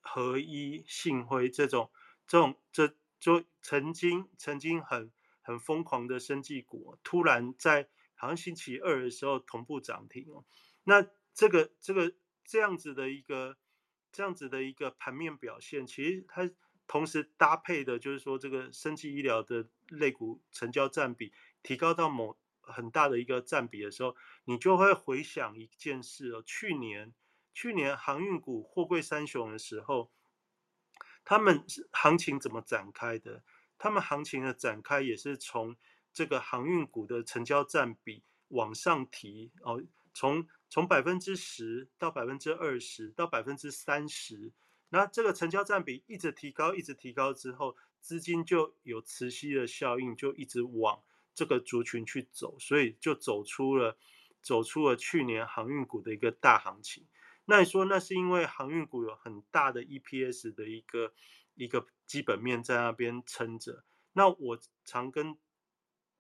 [0.00, 1.92] 合一、信辉这种、
[2.26, 10.44] 这种、这就曾经曾经很很疯狂的生技股，突然在好像星期二的时候同步涨停哦。
[10.82, 12.12] 那这个这个
[12.44, 13.56] 这样子的一个
[14.10, 16.50] 这样子的一个盘面表现，其实它
[16.86, 22.36] 同时搭配的就是说，这个生技医疗的类股成交占比提高到某。
[22.64, 24.14] 很大的一个占比的时候，
[24.44, 26.40] 你就会回想一件事哦。
[26.46, 27.12] 去年，
[27.52, 30.12] 去年航运股货柜三雄的时候，
[31.24, 33.42] 他们行情怎么展开的？
[33.76, 35.76] 他们行情的展开也是从
[36.12, 39.82] 这个航运股的成交占比往上提哦，
[40.14, 44.52] 从从百分之十到百分之二十到百分之三十，
[44.92, 51.02] 那这个成交占比一直提高，一直提高之后，资金就有磁吸的效应，就一直往。
[51.34, 53.96] 这个族群去走，所以就走出了
[54.42, 57.08] 走出了去年航运股的一个大行情。
[57.46, 61.14] 那你说，那是因为航运股有很大的 EPS 的一个
[61.54, 63.82] 一个基本面在那边撑着。
[64.12, 65.38] 那我常跟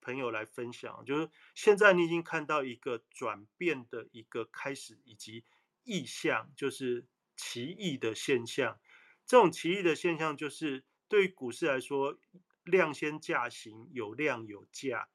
[0.00, 5.44] 朋友来分享，就是现在你已经看到一个转变的一个开始，以及
[5.84, 8.78] 意向，就是奇异的现象。
[9.26, 12.18] 这种奇异的现象，就是对于股市来说。
[12.64, 15.08] 量先价行，有量有价。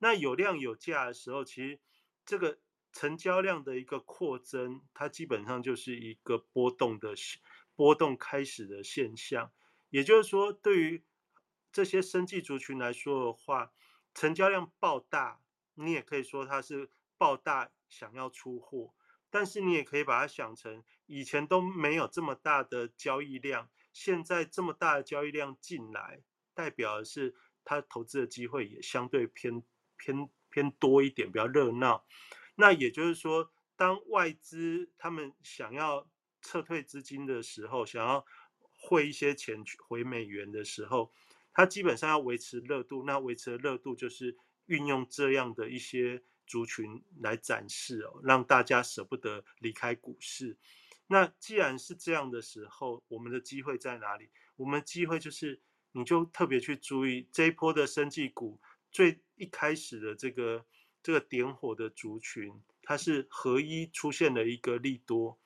[0.00, 1.80] 那有量有价的时候，其实
[2.26, 2.60] 这个
[2.92, 7.14] 成交量的一个扩增，它基本上就是一个波动的
[7.74, 9.50] 波动开始的现象。
[9.88, 11.02] 也就是说，对于
[11.72, 13.72] 这些生计族群来说的话，
[14.12, 15.40] 成交量爆大，
[15.72, 18.92] 你也可以说它是爆大想要出货，
[19.30, 26.22] 但是你也可以把它想成以前都没有这么大的交易量，现在这么大的交易量进来。
[26.54, 29.60] 代表的是他投资的机会也相对偏
[29.96, 32.06] 偏偏多一点，比较热闹。
[32.54, 36.08] 那也就是说，当外资他们想要
[36.42, 38.24] 撤退资金的时候，想要
[38.60, 41.12] 汇一些钱回美元的时候，
[41.52, 43.02] 他基本上要维持热度。
[43.04, 50.56] 那维持的热度就是运用这样的一些族群来展示哦，让大家舍不得离开股市。
[51.10, 54.30] 那既然是这样的时候，我们的机会在哪里？
[54.56, 55.60] 我们机会就是。
[55.92, 58.60] 你就特别去注意这一波的生技股
[58.92, 60.64] 最一开始的这个
[61.02, 65.36] 这个点火的族群，它是合一出现了一个利多，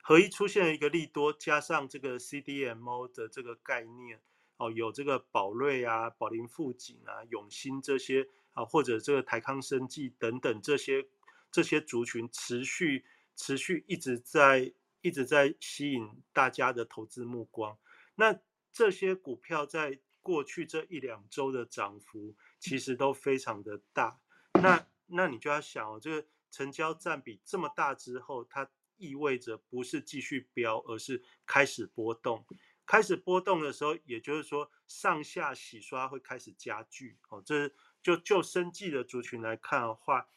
[0.00, 4.22] 合一出现了一个利多，加上这个 CDMO 的这个概念
[4.56, 11.06] 哦，有这个宝瑞啊、宝林富锦啊、永兴这些啊，或者这个台康生技等等这些
[11.52, 13.04] 这些族群持续
[13.36, 14.72] 持续一直在
[15.02, 17.78] 一直在吸引大家的投资目光，
[18.16, 18.40] 那。
[18.72, 24.20] 这些股票在过去这一两周的涨幅其实都非常的大，
[24.52, 28.68] 那那你就要想哦，这个成交占比这么大之后，它
[28.98, 32.44] 意味着不是继续飙，而是开始波动。
[32.84, 37.42] 开始波动的时候，也就是说上下洗刷会开始加剧哦。
[37.46, 37.72] 这
[38.02, 40.28] 就就生计的族群来看的话，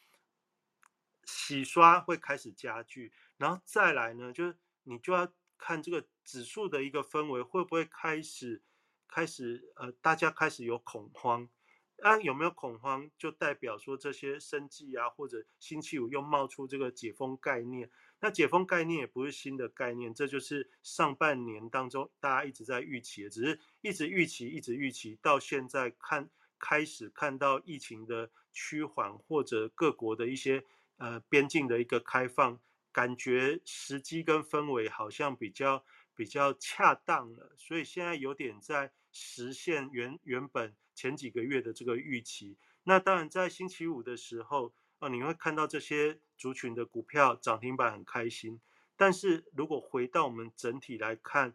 [1.30, 5.32] 洗刷会开始加剧，然后再来呢，就是你就要。
[5.62, 8.62] 看这个指数的一个氛围会不会开始
[9.06, 11.46] 开始呃，大家开始有恐慌
[11.98, 12.16] 啊？
[12.22, 17.90] 有没有恐慌，就代表说这些生计啊，或者星期五又冒出这个解封概念。
[18.20, 30.64] 那解封概念也不是新的概念，这就是上半年当中大家一直在预期的，只是一直预期，一直预期，到现在看开始看到疫情的趋缓，或者各国的一些
[31.00, 32.60] 呃边境的一个开放。
[32.92, 42.58] 感觉时机跟氛围好像比较比较恰当了，所以现在有点在实现原原本前几个月的这个预期。
[42.82, 48.60] 那当然在星期五的时候，哦，你会看到这些族群的股票涨停板很开心。
[48.96, 51.54] 但是如果回到我们整体来看，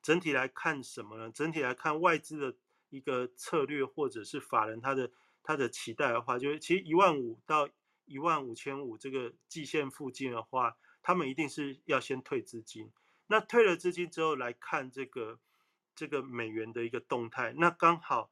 [0.00, 1.30] 整体来看什么呢？
[1.30, 2.56] 整体来看外资的
[2.88, 5.12] 一个策略，或者是法人他的
[5.42, 7.68] 他的期待的话，就是其实一万五到。
[8.06, 12.90] 一万五千五这个季线附近的话，他们一定是要先退资金。
[13.26, 15.40] 那退了资金之后来看这个
[15.94, 18.30] 这个美元的一个动态，那刚好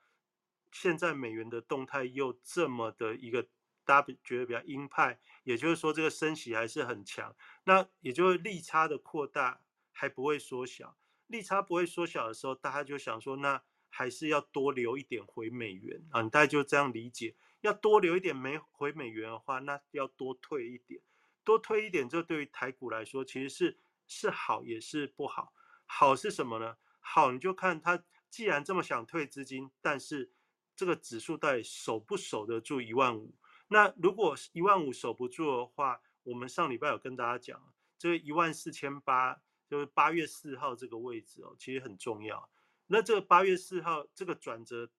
[0.72, 3.48] 现在美元的动态又这么的一个
[3.84, 7.34] 大家觉得比较鹰派，也就是说这个升息还是很强，
[7.64, 9.60] 那也就是利差的扩大
[9.92, 17.34] 还不会缩小，利差不会缩小的时候，大家就想说，那还是要多留一点回美元啊，大家就这样理解，
[17.64, 21.00] 要多留一点没回美元的话，那要多退一点，
[21.42, 25.54] 多退一点，这对于台股来说其实是是好也是不好，
[25.86, 26.76] 好是什么呢？
[27.00, 30.30] 好你就看它既然这么想退资金，但是
[30.76, 33.34] 这个指数到底守不守得住一万五？
[33.68, 42.50] 那如果一万五守不住的话，我们上礼拜有跟大家讲，这一万四千八，就是八月四号这个位置哦，其实很重要。
[42.88, 44.90] 那这个八月四号这个转折，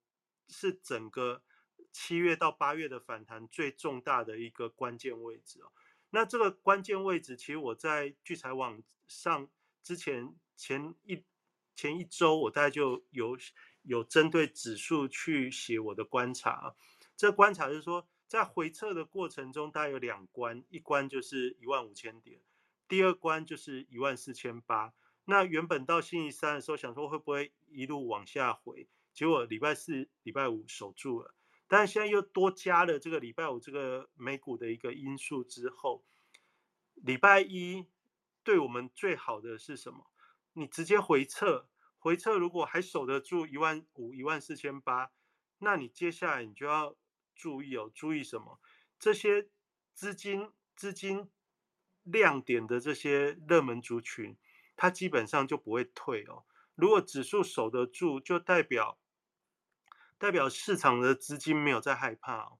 [0.48, 1.44] 是整个
[1.98, 5.72] 七月到八月的反弹最重大的一个关键位置哦。
[6.10, 9.48] 那这个关键位置，其实我在聚财网上
[9.82, 11.24] 之前前一
[11.74, 13.38] 前一周，我大概就有。
[13.88, 16.74] 有针对指数去写我的观察，啊
[17.16, 22.40] 这观察是说，在回撤的过程中，大概有两关，一关就是一万五千点，
[22.88, 24.92] 第二关就是一万四千八。
[25.26, 31.32] 那原本到星期三的时候，想说会不会一路往下回，结果礼拜四、礼拜五守住了，
[31.68, 36.04] 但是现在又多加了这个礼拜五这个美股的一个因素之后，
[36.94, 37.86] 礼拜一
[38.42, 40.10] 对我们最好的是什么？
[40.52, 41.68] 你直接回撤。
[41.98, 45.10] 回撤如果还守得住一万五、一万四千八，
[45.58, 46.94] 那你接下来你就要
[47.34, 48.60] 注意哦，注意什么？
[48.96, 49.48] 这些
[49.92, 51.28] 资金资金
[52.04, 54.36] 亮点的这些热门族群，
[54.76, 56.44] 它基本上就不会退哦。
[56.76, 59.00] 如果指数守得住，就代表
[60.18, 62.58] 代表市场的资金没有在害怕哦。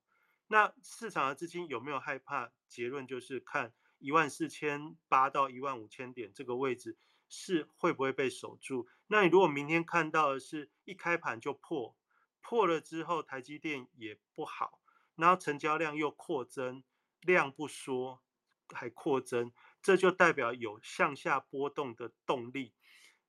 [0.48, 2.52] 那市场的资金有没有害怕？
[2.68, 6.98] 结论就是看一万四千八到一万五千点这个位置。
[7.28, 8.86] 是会不会被守住？
[9.08, 11.96] 那你如果明天看到的是一开盘就破，
[12.40, 14.80] 破了之后台积电也不好，
[15.16, 16.84] 然后成交量又扩增，
[17.22, 18.22] 量不说
[18.72, 22.75] 还扩增，这就代表有向下波动的动力。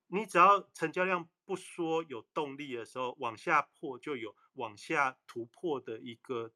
[0.08, 6.52] 你只要成交量不说有动力的时候，往下破就有往下突破的一个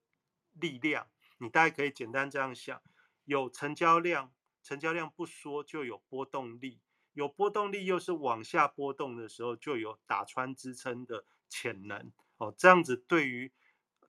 [0.53, 1.09] 力量。
[1.39, 2.83] 你大概可以简单这样想：
[3.25, 6.81] 有成交量，成交量不说就有波动力。
[7.15, 12.55] 有波动力又是往下波动的时候，就有打穿支撑的潜能哦。
[12.57, 13.53] 这样子对于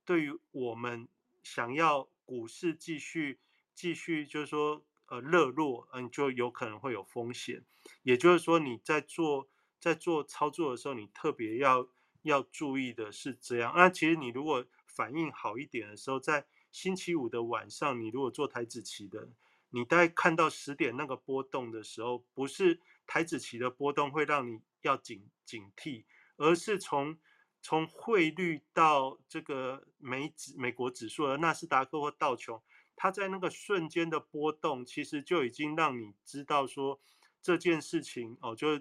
[0.06, 1.10] 对于我们
[1.42, 3.40] 想要股市继续
[3.74, 7.64] 继续就是说呃热络，嗯，就有可能会有风险。
[8.02, 9.48] 也就是说你在做
[9.80, 11.88] 在做操作的时候，你特别要
[12.24, 13.72] 要注意的是这样。
[13.76, 19.30] 那其实你如果反应好一点的时候，在星期五的晚上，你如果做台子期的，
[19.70, 22.80] 你大概看到十点那个波动的时候，不是。
[23.06, 26.06] 台子期的波动会让你要警警惕，
[26.38, 27.20] 而是从
[27.62, 32.62] 从汇率到这个美指美国指数的纳斯达克或道琼，
[32.96, 37.00] 它在那个瞬间的波动，其实就已经让你知道说
[37.42, 38.80] 这件事情哦，就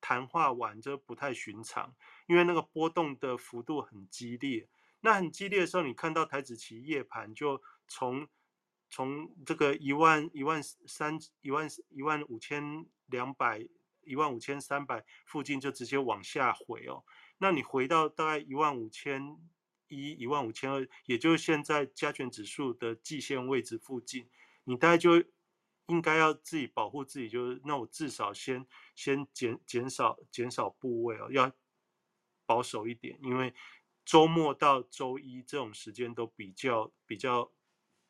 [0.00, 1.94] 谈话完就不太寻常，
[2.26, 4.68] 因为那个波动的幅度很激烈。
[5.00, 8.26] 那很激烈的时候，你看到台子期夜盘就从
[8.88, 13.66] 从这个一万一万三一万一万五千两百
[14.02, 17.04] 一万五千三百附近就直接往下回哦，
[17.38, 19.36] 那你回到大概一万五千
[19.88, 24.28] 一一万五千二，也就是现在加权指数的季线位置附近，
[24.64, 25.22] 你大概就
[25.86, 31.52] 应该要自己保护自己，就是那我至少先先减减少减少部位哦，要
[32.46, 33.54] 保守一点，因为
[34.04, 37.52] 周末到周一这种时间都比较比较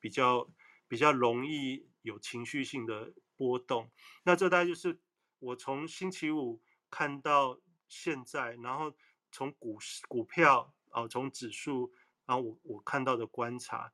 [0.00, 0.50] 比较。
[0.86, 3.90] 比较容易有情绪性的波动，
[4.22, 5.00] 那这大概就是
[5.38, 7.58] 我从星期五看到
[7.88, 8.94] 现在，然后
[9.32, 11.92] 从股市、股票啊，从指数，
[12.24, 13.92] 然后我我看到的观察。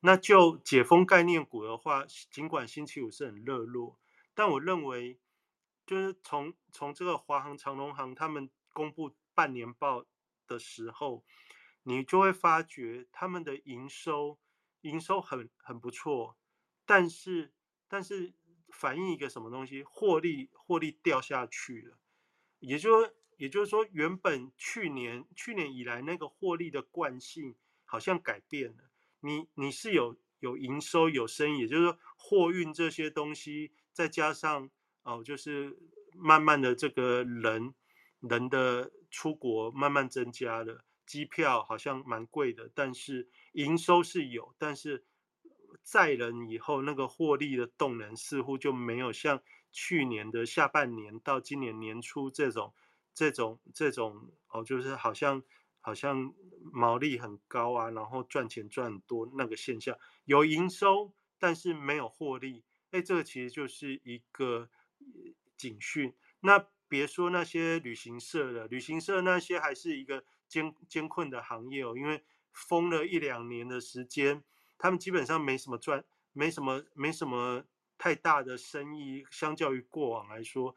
[0.00, 3.98] 那就解封概念股的话，尽管星期五是很热络，
[4.34, 5.18] 但我认为
[5.84, 10.06] 就是从从这个华航、长隆航他们公布半年报
[10.46, 11.24] 的时候，
[11.82, 14.38] 你就会发觉他们的营收。
[14.82, 16.36] 营收很很不错，
[16.84, 17.52] 但是
[17.88, 18.34] 但是
[18.68, 19.82] 反映一个什么东西？
[19.82, 21.98] 获利获利掉下去了，
[22.60, 28.90] 也就也就是说，原本去年去年以来那个获利的惯性好像改变了。
[29.20, 34.70] 你你是有有营收有生意，也就是说货运这些东西，再加上
[35.02, 35.78] 哦，就是
[36.14, 37.74] 慢慢的这个人
[38.20, 40.84] 人的出国慢慢增加了。
[41.06, 45.04] 机票好像蛮贵的，但是营收是有，但是
[45.82, 52.74] 载人以后那个获利的动能似乎就没有像去年的下半年到今年年初这种
[53.16, 55.42] 这种这种哦，就是好像
[55.80, 56.34] 好像
[56.70, 59.96] 毛利很高啊，然后赚钱赚很多那个现象，
[60.26, 64.68] 有营收但是没有获利，哎，这个其实就是一个
[65.56, 66.14] 警讯。
[66.40, 74.44] 那别说那些旅行社了，旅行社那些还是一个艰艰困的行业哦，因为封了一两年的时间，
[74.76, 76.04] 他们基本上没什么赚，
[76.34, 77.64] 没什么没什么
[77.98, 80.76] 太大的生意，相较于过往来说，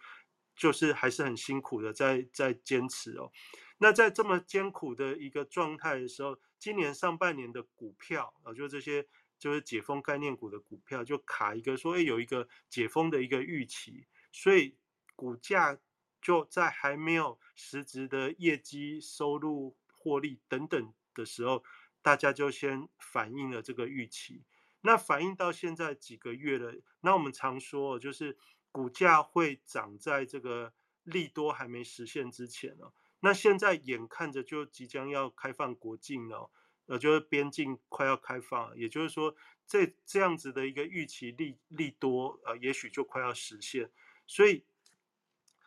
[0.59, 3.31] 就是还是很辛苦的在在坚持哦。
[3.77, 9.07] 那在这么艰苦的一个状态的时候，今年上半年的股票啊，就这些
[9.39, 14.75] 就是解封概念股的股票，就卡一个说，哎，有一个解封的一个预期，所以
[15.15, 15.79] 股价
[16.21, 21.63] 就在还没有实质的业绩、收入、获利等等的时候，
[22.01, 24.43] 大家就先反映了这个预期。
[24.81, 28.37] 那反映到现在几个月了，那我们常说，就是
[28.71, 32.91] 股价会涨在这个利多还没实现之前呢。
[33.21, 36.49] 那现在眼看着就即将要开放国境了，
[36.85, 39.35] 呃，就是边境快要开放，也就是说，
[39.67, 43.91] 这这样子的一个预期利利多，呃，也许就快要实现。
[44.25, 44.63] 所以，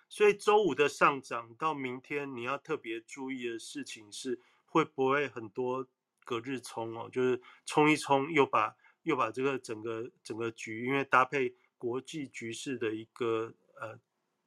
[0.09, 5.86] 所以周五的上涨到明天，你要特别注意的事情是，会不会很多
[6.24, 13.99] 隔日冲哦，就是冲一冲，又把又把这个整个整个局，因为搭配国际局势的一个呃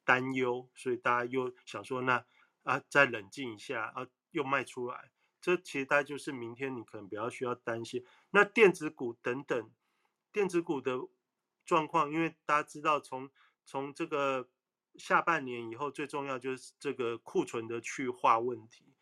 [0.04, 2.26] 担忧，所以大家又想说那。
[2.66, 8.04] 啊，再冷静一下啊，又卖出来，这其实大概就是明天你可能比较需要担心。
[8.32, 9.70] 那电子股等等，
[10.32, 11.00] 电子股的
[11.64, 13.30] 状况，因为大家知道，从
[13.68, 14.50] 从这个
[14.96, 18.96] 下半年以后，最重要就是这个库存的去化问题。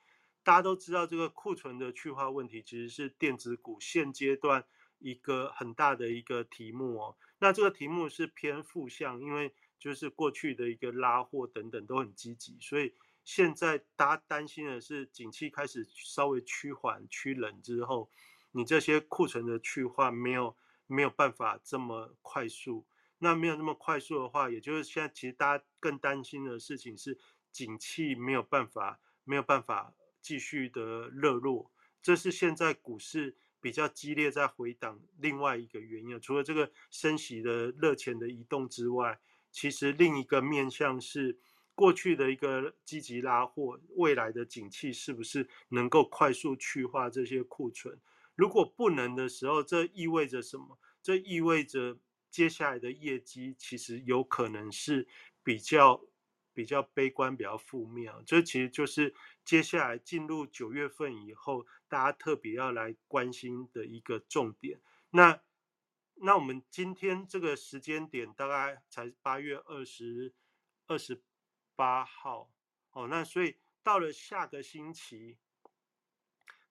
[0.44, 4.66] 大家都知道，这个库存的去化问题其实是电子股现阶段
[5.04, 7.16] 一个很大的一个题目哦。
[7.38, 12.96] 那这个题目是偏负向，因为就是过去的一个拉货等等都很积极，所以。
[13.26, 18.10] 现在大家担心的是，景气开始稍微趋缓、趋冷之后，
[18.52, 22.86] 你这些库存的去化没有没有办法这么快速。
[23.20, 27.18] 那没有那么快速的话，也就是现在其实大家更担心的事情是，
[27.50, 31.72] 景气没有办法没有办法继续的热络。
[32.02, 36.22] 这是现在股市比较激烈在回档另外一个原因。
[36.22, 39.20] 除了这个升息的热钱的移动之外，
[39.52, 41.40] 其实另一个面向是。
[41.76, 48.00] 过去的一个积极拉货，未来的景气是不是能够快速去化这些库存？
[48.36, 50.78] 如果不能的时候，这意味着什么？
[51.02, 51.98] 这意味着
[52.30, 55.08] 接下来的业绩其实有可能是
[55.44, 56.00] 比较
[56.54, 58.14] 比较悲观、比较负面。
[58.26, 64.80] 这其实就是接下来进入九月份以后，大家特别要来关心的一个重点。
[65.10, 65.42] 那
[66.16, 70.34] 那我们今天这个时间点大概才八月二十
[70.88, 71.22] 二十。
[71.76, 72.54] 八号
[72.92, 75.40] 哦，那所以到了下个星期，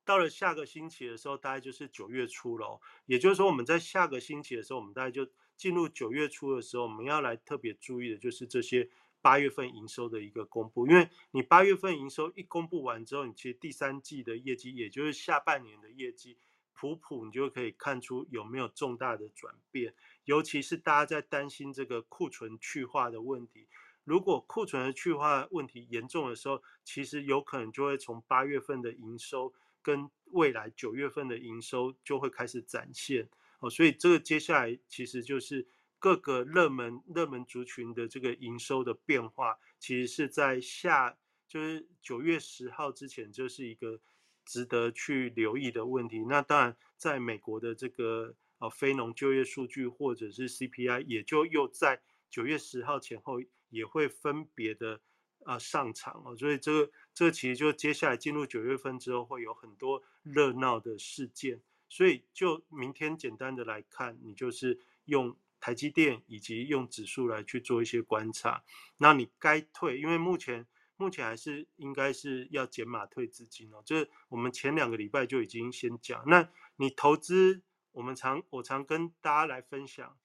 [0.04, 2.80] 到了下个星期的时候，大概就是九月初了。
[3.06, 8.88] 也就是说，我们在下个星期的时候，我们大概就进入九月初的时候，我们要来特别注意的就是这些
[9.22, 10.86] 八月份营收的一个公布。
[10.86, 16.36] 因为你八月份营收一公布完之后，你其实第三季的业绩，也就是下半年的业绩，
[16.74, 19.94] 普普你就可以看出有没有重大的转变。
[20.24, 23.66] 尤其是大家在担心这个库存去化的问题。
[24.04, 33.28] 如果库存的去化问题严重的时候，其实有可能就会从八月份的营收跟未来九月份的营收就会开始展现
[33.60, 35.64] 哦，所以这个接下来其实就是
[36.02, 44.00] 各个热门热门族群的这个营收的变化，其实是在下就是九月十号之前，就是一个
[44.44, 46.24] 值得去留意的问题。
[46.24, 53.40] 那当然，在美国的这个呃非农就业数据或者是 CPI，也就又在九月十号前后。
[53.72, 55.00] 也会分别的
[55.46, 68.64] 啊上场哦，所以这个这个其实就接下来进入九月份之后会有很多热闹的事件，所以就明天简单的来看，你就是用台积电以及用指数来去做一些观察，
[68.96, 80.18] 那你该退，因为目前目前还是应该是要减码退资金哦，就是我们前两个礼拜就已经先讲，那你投资我们常我常跟大家来分享，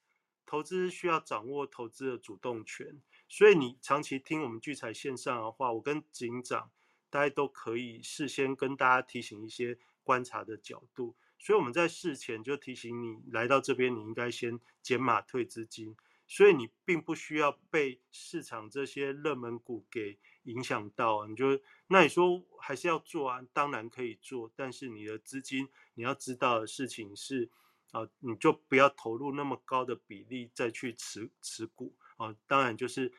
[0.44, 3.00] 投资需要掌握投资的主动权。
[3.30, 6.72] 所以你长期听我们聚财线上的话，我跟警长
[7.12, 11.16] 大家都可以事先跟大家提醒一些观察的角度。
[11.38, 15.96] 所以我们在事前就提醒你，来到这边你应该先减码退资金。
[16.30, 21.26] 所以你并不需要被市场这些热门股给影响到。
[21.26, 21.58] 你就
[21.88, 23.42] 那你说还是要做啊？
[23.54, 27.50] 当然可以做，但是你的资金你要知道的事情是
[27.92, 31.96] 啊，你就不要投入那么高的比例再去持持股。
[32.18, 33.14] 啊，当然就是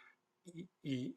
[0.44, 1.16] 以以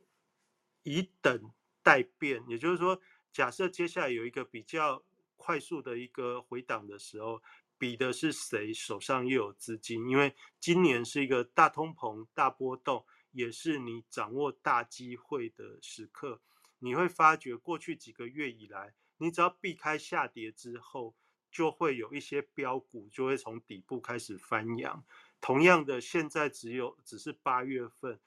[0.84, 1.52] 以等
[1.84, 3.02] 待变，也就是说，
[3.34, 5.04] 假设接下来有一个比较
[5.42, 7.42] 快速的一个回档的时候，
[7.80, 10.08] 比的是谁手上又有资金？
[10.08, 16.40] 因为今年是一个大通膨、大波动，也是你掌握大机会的时刻。
[16.78, 21.16] 你会发觉过去几个月以来，你只要避开下跌之后，
[21.52, 25.04] 就会有一些标股就会从底部开始翻扬。
[25.42, 28.20] 同样的，现在只有只是八月份。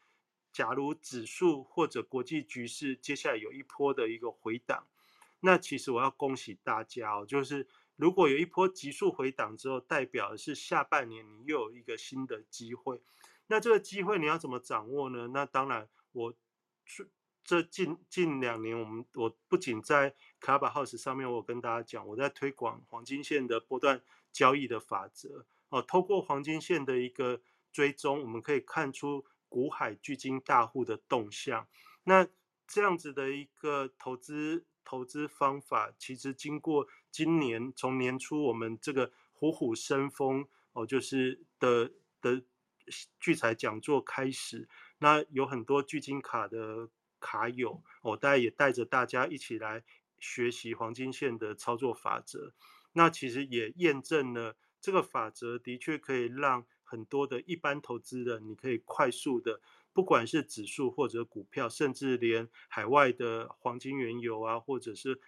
[0.53, 4.87] 假如指数或者国际局势接下来有一波的一个回档，
[5.45, 13.01] 那其实我要恭喜大家哦，就是如果有一波急速回档之后，代表的是下半年你又有一个新的机会。
[13.47, 15.29] 那这个机会你要怎么掌握呢？
[15.35, 16.35] 那当然，我
[17.45, 29.25] 这近近两年，我们我不仅在 Club House 上面，我跟大家讲，我在推广黄金线的波段交易的法则哦，透过黄金线的一个追踪，我们可以看出。
[29.47, 31.69] 股海巨金大户的动向，
[32.03, 32.27] 那
[32.67, 42.43] 这样子的一个投资投资方法，其实经过今年从年初我们这个虎虎生风哦，就是的的
[43.19, 44.69] 聚财讲座开始，
[44.99, 49.83] 那有很多聚金卡的卡友哦，大家也带着大家一起来
[50.19, 52.53] 学习黄金线的操作法则，
[52.93, 56.67] 那其实也验证了这个法则的确可以让。
[56.87, 59.61] 很多的一般投资人，你可以快速的，
[59.95, 65.21] 不管是指数或者股票，甚至连海外的黄金、原油啊，或者是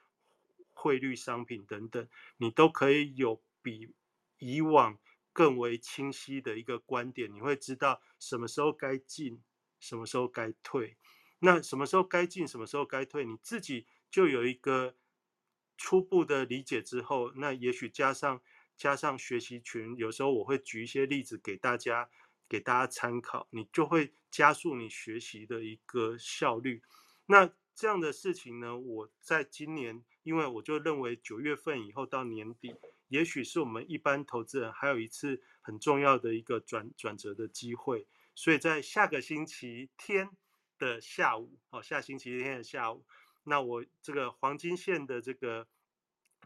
[0.74, 2.06] 汇率商品等等，
[2.36, 3.94] 你都可以有比
[4.38, 4.98] 以往
[5.32, 7.32] 更为清晰的一个观点。
[7.32, 9.40] 你会知道什么时候该进，
[9.80, 10.96] 什么时候该退。
[11.38, 14.96] 那什么时候该进，什么时候该退，你自己就有一个
[15.78, 18.42] 初步的理解之后，那也许加上。
[18.78, 22.10] 加上学习群，有时候我会举一些例子给大家，
[22.48, 26.82] 给大家参考，你就会加速你学习的一个效率。
[27.26, 32.74] 那这样的事情呢，我在今年，因为我就认为九月份以后到年底，
[33.08, 38.06] 也许是我们一般投资人还有一次很重要的一个转转折的机会。
[38.34, 40.30] 所以在下个星期天
[40.78, 43.04] 的下午，哦，下星期天的下午，
[43.44, 45.66] 那我这个黄金线的这个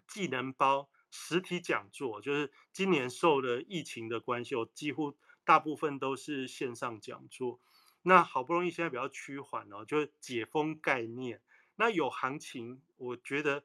[0.08, 0.88] 技能包。
[1.12, 5.16] 实体讲座就是今年受了疫情的关系，我几乎
[5.50, 7.58] 大部分都是线上讲座。
[8.02, 11.42] 那好不容易现在比较趋缓哦，就是解封概念。
[11.74, 13.64] 那有行情，我觉得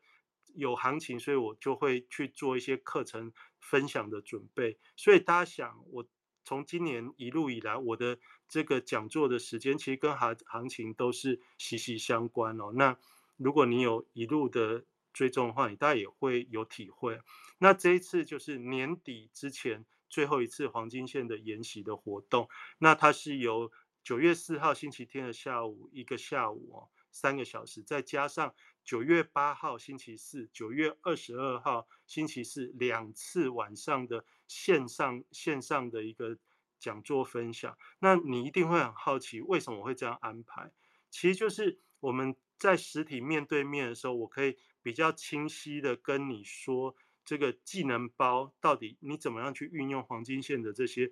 [0.56, 4.80] 有行情，所以我就会去做一些课程分享的准备。
[4.96, 6.08] 所以大家想，我
[6.44, 8.18] 从今年一路以来，我的
[8.50, 12.72] 这个讲座的时间，其实跟行行情都是息息相关哦。
[12.74, 12.98] 那
[13.38, 14.86] 如果你有一路的。
[15.16, 17.22] 追踪的话，你大概也会有体会。
[17.60, 22.48] 那这一次就是年底之前最后一次黄金线的研习的活动。
[22.78, 23.72] 那它是由
[24.04, 28.54] 九月四号星期天的下午一个下午哦，三个小时，再加上
[28.84, 36.38] 九月八号星期四、九月二十二号星期四两次晚上的线上线上的一个
[36.80, 37.78] 讲座分享。
[38.00, 40.72] 那你一定会很好奇，为什么我会这样安排？
[41.10, 44.58] 其实就是我们在实体面对面的时候，我可以。
[44.86, 46.96] 比较清晰的跟你说，
[47.26, 51.12] 这个技能包到底你怎么样去运用黄金线的这些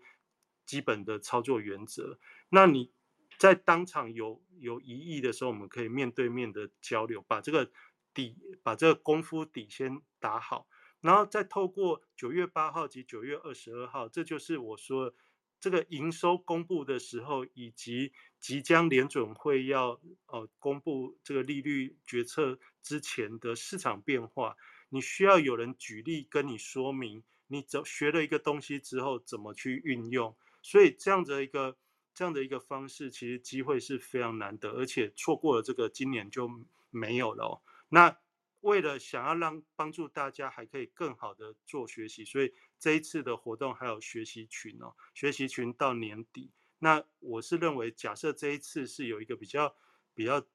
[0.66, 2.20] 基本的操作原则。
[2.50, 2.92] 那你
[3.38, 7.72] 在当场有有疑义的时候，我们可以面对面的交流，把这个
[8.14, 10.68] 底把这个功夫底先打好，
[11.02, 15.14] 然后再透过九月八号及九月二十二号，这就是我说。
[15.60, 24.58] 这个营收公布的时候，以及即将联准会要呃公布这个利率决策之前的市场变化，
[24.94, 30.38] 你需要有人举例跟你说明，你怎学了一个东西之后怎么去运用。
[30.62, 31.76] 所以这样的一个
[32.14, 36.48] 这样的一个方式，其实机会是非常难得，而且错过了这个今年就
[36.92, 37.64] 没有了。
[37.90, 38.16] 那
[38.62, 46.52] 为了想要让帮助大家还可以更好的做学习，所以这一次的活动还有学习群哦，学习群到年底。
[46.78, 49.76] 那我是认为，假设这一次是有一个比较
[50.14, 50.46] 比较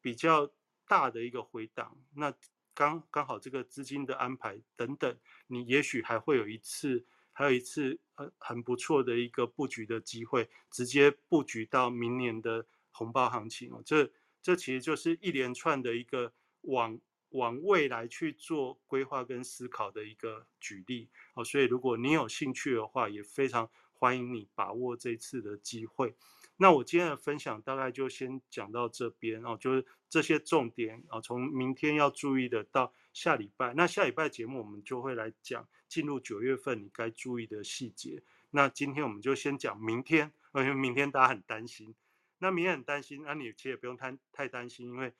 [0.00, 0.52] 比较
[0.86, 2.32] 大的一个回档，那
[2.74, 5.16] 刚刚好这个资金的安排等等，
[5.46, 13.82] 你也许还会有一次，还有一次很很不错的一个布局的机会，直接布局到明年的红包行情哦。
[13.84, 14.10] 这
[14.42, 16.32] 这其实就是一连串的一个。
[16.66, 16.96] 往
[17.30, 26.14] 往未来去做规划跟思考的一个举例哦，所以如果你有兴趣的话，也非常欢迎你把握这次的机会。
[26.62, 38.22] 那我今天的分享大概就先讲到这边哦，就是这些重点啊，从明天要注意的到下礼拜，那下礼拜节目我们就会来讲进入九月份你该注意的细节。
[38.50, 41.94] 那今天我们就先讲明天，因为明天大家很担心，
[42.38, 45.12] 那明天很担心，那你其实也不用太太担心，因为。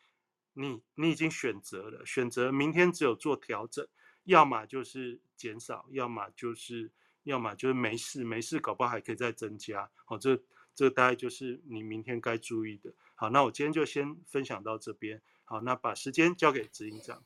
[0.54, 3.88] 你你已经选择了，选择明天只有做调整，
[4.24, 9.90] 要么就是减少，要么就是要么就是没事没事，搞不好还可以再增加。
[10.04, 10.38] 好，这
[10.74, 12.92] 这大概就是你明天该注意的。
[13.14, 15.22] 好，那我今天就先分享到这边。
[15.44, 17.22] 好，那把时间交给执行长。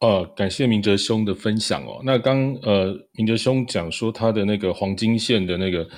[0.00, 2.02] 呃，感谢明哲兄的分享哦。
[2.04, 5.88] 那刚呃，明哲兄讲说他的那个黄金线的那个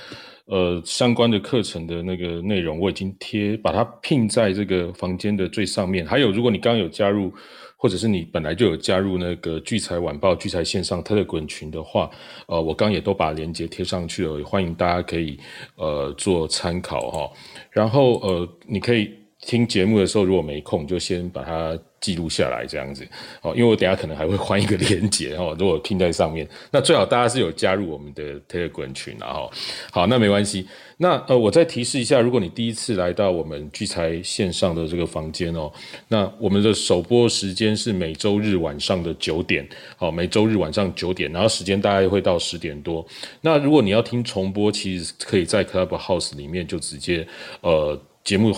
[0.47, 6.07] 呃相关的课程的那个内容，我已经贴把它拼在这个房间的最上面。
[6.07, 7.33] 还有，如果你刚刚有加入，
[7.77, 12.11] 或者是你本来就有加入那个聚财晚报聚财线上特滚群的话，
[12.47, 15.39] 呃，我刚也都把链接贴上去了，也欢迎大家可以
[15.77, 17.31] 呃做参考哈。
[17.71, 19.11] 然后呃，你可以
[19.47, 21.79] 听节目的时候，如果没空，就先把它。
[21.99, 23.05] 记录下来这样子，
[23.43, 29.51] 哦，因为我等下可能还会换一个连接哦， 如果拼在上面，那最好大家是有加入我们的 Telegram 群然后，
[29.91, 30.69] 好，那没关系。
[30.99, 35.73] 那呃，我再提示一下，如果你第一次来到我们聚财线上的这个房间哦，
[36.07, 39.67] 那我们的首播时间是每周日晚上的九点，
[39.97, 43.05] 好，每周日晚上九点，然后时间大概会到十点多。
[43.41, 47.27] 那如果你要听重播，其实可以在 Clubhouse 里面就直接
[47.63, 48.55] 呃节目。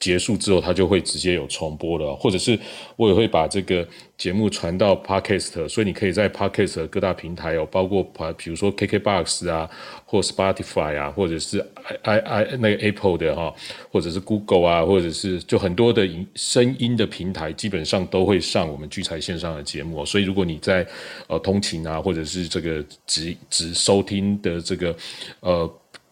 [0.00, 2.58] 结束之后，它就会直接有重播了，或者是
[2.96, 3.86] 我也会把这个
[4.16, 8.02] 节目传到 Podcast，所以你可以在 Podcast 各大平台哦，包括
[8.36, 9.68] 比如说 KKBox 啊，
[10.04, 11.58] 或 Spotify 啊，或者是
[12.02, 13.52] i i 那个 Apple 的哈，
[13.90, 20.04] 或者是 Google 啊，或者是就很多的音声音的平台，基本上都会上我们聚财线上的节目。
[20.04, 20.86] 所以如果你在
[21.26, 24.96] 呃通勤啊，或者是这个只只收听的这个
[25.40, 25.68] 呃。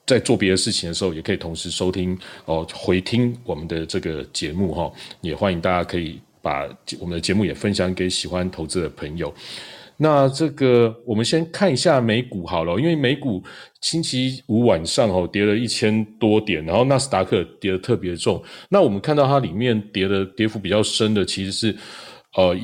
[0.07, 4.93] 在做别的事情的时候，也可以同时收听哦，回听我们的这个节目哈。
[5.21, 6.65] 也欢迎大家可以把
[7.01, 9.35] 我们的节目也分享给喜欢投资的朋友。
[9.97, 13.43] 那这个我们先看一下美股好了，因为美股
[13.81, 18.41] 星期五晚上哦跌了一千多点，然后纳斯达克跌的特别重。
[18.69, 21.77] 那我们看到它里面跌的跌幅比较深的，其实是。
[22.37, 22.55] 呃，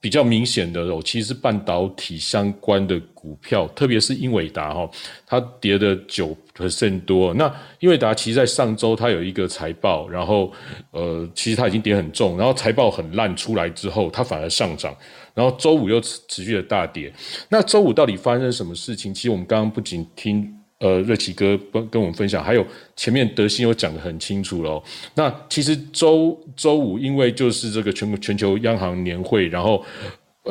[0.00, 4.88] 比较明显的哦，其实是半导体相关的股票，特别是英伟达哈，
[5.26, 7.34] 它跌的九很很多。
[7.34, 10.52] 那英伟达其实，在上周它有一个财报，然后
[10.92, 14.96] 呃，其实它已经跌很重，然后财报很烂出来之后，它反而上涨，
[15.34, 17.12] 然后周五又持续的大跌。
[17.48, 19.12] 那周五到底发生什么事情？
[19.12, 20.59] 其实我们刚刚不仅听。
[20.80, 22.66] 呃，瑞奇哥跟跟我们分享，还有
[22.96, 24.82] 前面德兴有讲的很清楚喽。
[25.14, 29.84] 那其实周周五，因为就是这个全国全球央行年会，然后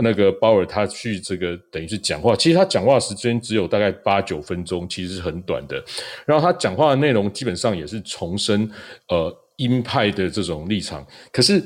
[0.04, 5.84] 那个鲍尔他去这个等于是讲话，其实他讲话时间只有大概八九分钟，其实是很短的。
[6.28, 8.70] 然后他讲话的内容基本上也是重申
[9.08, 11.60] 呃鹰派的这种立场，可是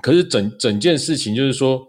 [0.00, 1.84] 可是整整件事情就是说，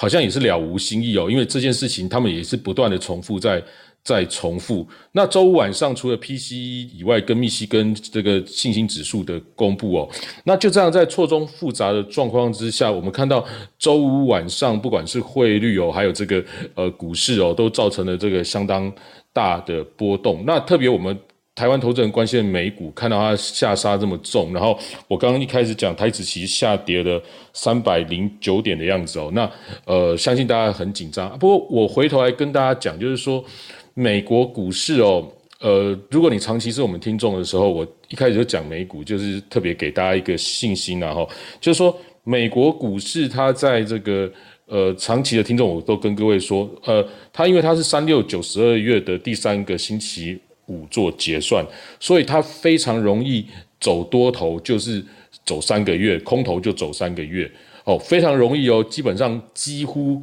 [0.00, 3.62] 好像也是了无新意哦，因为这件事情他们也是不断的重复在。
[4.02, 4.88] 在重复。
[5.12, 10.08] 那周五晚上除了 PCE 以外，跟密西根这个信心指数的公布哦，
[10.42, 13.46] 那就这样在错综复杂的状况之下，我们看到
[13.78, 16.42] 周五晚上不管是汇率哦，还有这个
[16.74, 18.90] 呃股市哦，都造成了这个相当
[19.34, 20.44] 大的波动。
[20.46, 21.14] 那特别我们
[21.60, 29.50] 台湾投资人关心的美股，看到它下杀这么重，然后我刚刚一开始讲台指期下跌了三百零九点的样子哦，那
[29.84, 31.38] 呃相信大家很紧张。
[31.38, 33.44] 不过我回头来跟大家讲，就是说。
[33.92, 41.28] 美国股市哦，呃，如果你长期是我们听众的时候，我一开始就讲美股，就是特别给大家一个信心然后
[41.60, 44.30] 就是说美国股市它在这个
[44.66, 50.40] 呃长期的听众，我都跟各位说，呃，它因为它是三六九十二月的第三个星期
[50.70, 51.66] 五做结算，
[51.98, 53.44] 所以它非常容易
[53.78, 55.04] 走多头，就是
[55.44, 57.50] 走三个月，空头就走三个月，
[57.84, 60.22] 哦，非常容易哦，基本上几乎。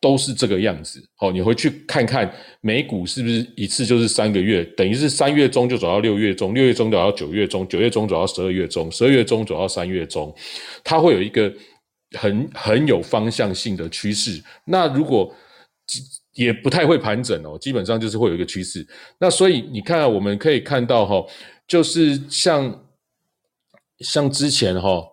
[0.00, 10.32] 都是这个样子，好，你回去看看美股是不是一次就是三个月，等于是三月中就走到六月中，六月中走到九月中，九月中走到十二月中，十二月中走到三月中，
[10.84, 11.52] 它会有一个
[12.16, 14.40] 很很有方向性的趋势。
[14.66, 15.34] 那如果
[16.38, 18.86] 也不太会盘整哦，基本上就是会有一个趋势。
[19.18, 21.24] 那所以你看，我们可以看到哈，
[21.66, 22.84] 就是像
[23.98, 25.04] 像之前哈，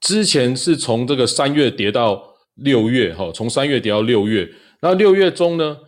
[0.00, 2.28] 之前是从这个三月跌到。
[2.56, 4.46] 六月哈，从三月跌到六月，
[4.82, 5.78] 那六月中呢，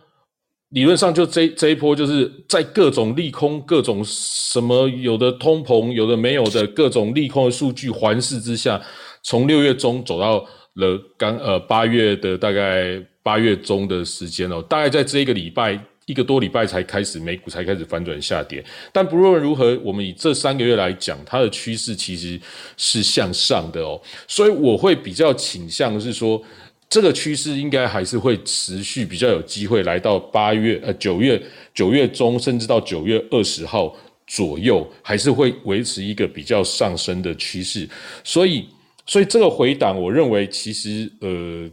[0.69, 8.81] 理论上就这这一波就是在各种利空、各种什么有的通膨、有的没有的各种利空的数据环视之下，
[9.21, 10.43] 从六月中走到
[10.75, 15.79] 了刚呃八月的大概八月中的时间哦，大概在这一个礼拜。
[16.05, 18.61] 一个多礼拜才开始，美股才开始反转下跌。
[18.91, 22.37] 但不论如何，我们以这三个月来讲，它的趋势其实
[22.75, 23.97] 是向上的哦。
[24.27, 26.43] 所以我会比较倾向是说，
[26.89, 31.41] 这个趋势应该还是会持续，比较有机会来到八月呃九月
[31.73, 33.95] 九月中，甚至到九月二十号
[34.27, 37.87] 左右，还是会维持一个比较上升的趋势。
[38.25, 38.67] 所以，
[39.05, 41.69] 所以这个回档，我认为其实呃，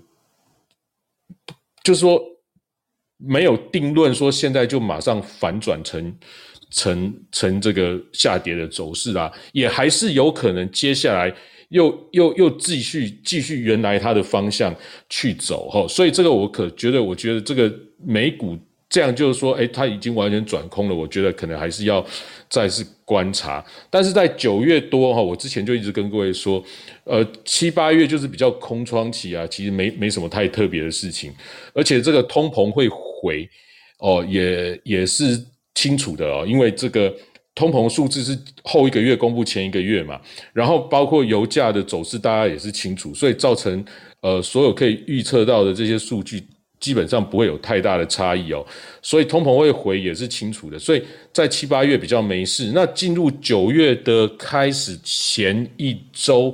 [1.82, 2.20] 就是说
[3.16, 6.18] 没有定论说现在就马上反转成
[6.70, 11.34] 成成这个下跌的走势啊，也还是有可能接下来。
[11.70, 14.74] 又又又继续继续原来它的方向
[15.08, 17.72] 去走哈，所以这个我可觉得，我觉得这个
[18.04, 18.58] 美股
[18.90, 20.94] 这样就是说，哎，它已经完全转空了。
[20.94, 22.04] 我觉得可能还是要
[22.50, 23.64] 再次观察。
[23.88, 26.62] 但是在九月多哈，我之前就一直跟各位说，
[27.04, 31.32] 呃，七八月就是比较空窗期啊，其实没没什么太特别的事情，
[31.72, 33.48] 而且这个通膨会回
[34.00, 35.40] 哦，也也是
[35.74, 37.14] 清楚的哦，因为这个。
[37.52, 40.18] 通膨数字是后一个月公布前一个月嘛，
[40.52, 43.84] 然后包括油价的走势，大家也是清楚，所以造成
[44.22, 46.42] 呃所有可以预测到的这些数据
[46.80, 48.66] 基本上不会有太大的差异哦，
[49.02, 51.02] 所以通膨会回也是清楚的，所以
[51.32, 52.72] 在七八月比较没事。
[52.74, 56.52] 那进入九月的开始前一周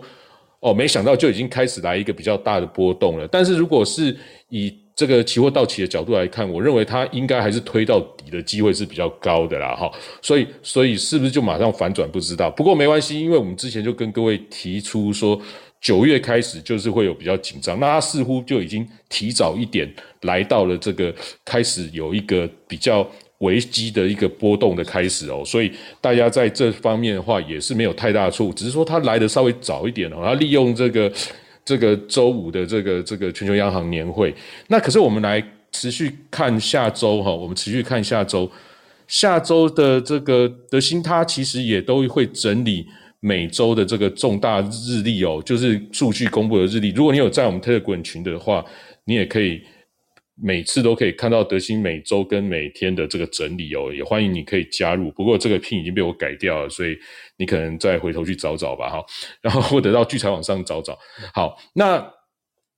[0.60, 3.28] 哦，没想到就已经开始来一个比较大的波动了。
[3.30, 4.14] 但是如果是
[4.48, 15.38] 以这个期货到期的角度来看，我认为它应该还是推到底的机会是比较高的啦，哈，所以所以是不是就马上反转不知道，不过没关系，因为我们之前就跟各位提出说，
[15.86, 19.88] 九月开始就是会有比较紧张，那它似乎就已经提早一点
[20.22, 21.14] 来到了这个
[21.44, 23.08] 开始有一个比较
[23.38, 25.70] 危机的一个波动的开始哦，所以
[26.00, 31.12] 大家在这方面的话也是没有太大错误，只是说它来的稍微早一点哦，它利用这个。
[31.64, 34.32] 这个周五的这个这个全球央行年会，
[34.68, 38.48] 那可是我们来持续看下周哈，我们持续看下周，
[39.08, 42.86] 下周的这个德兴，它其实也都会整理
[43.26, 46.90] 每周的这个重大日历哦，就是数据公布的日历。
[46.90, 48.64] 如果你有在我们 Telegram 群的话，
[49.04, 49.60] 你也可以。
[50.38, 55.10] 每次都可以看到德兴每周跟每天的这个整理哦，也欢迎你可以加入。
[55.12, 56.94] 不过这个 pin 已经被我改掉了，所以
[57.38, 59.02] 你可能再回头去找找吧，哈。
[59.40, 60.98] 然后或者到聚财网上找找。
[61.32, 62.12] 好，那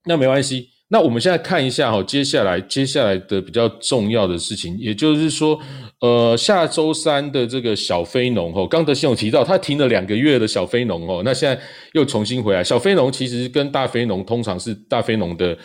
[0.04, 0.68] 那没关系。
[0.90, 5.60] 那我们现在看一下哈，接下来接下来的比较重要的事情，也就是说，
[6.00, 11.60] 呃，下周三的这个小非农哦，刚德兴有提到，他停了两个月的小非农哦，那现在
[11.92, 12.62] 又重新回来。
[12.62, 15.56] 小非农其实跟大非农通常是大非农的。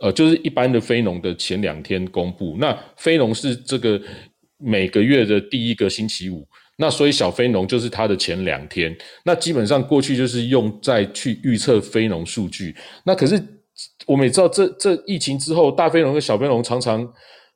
[0.00, 4.00] 呃，就是一般的非农的前两天公布，那非农是这个
[4.56, 8.96] 每个月的第一个星期五，那所以小非农就是它的前两天。
[9.24, 12.72] 那基本上过去就是用在去预测非农数据。
[13.04, 13.42] 那可是
[14.06, 17.04] 我们也知道，这这疫情之后，大非农跟小非农常常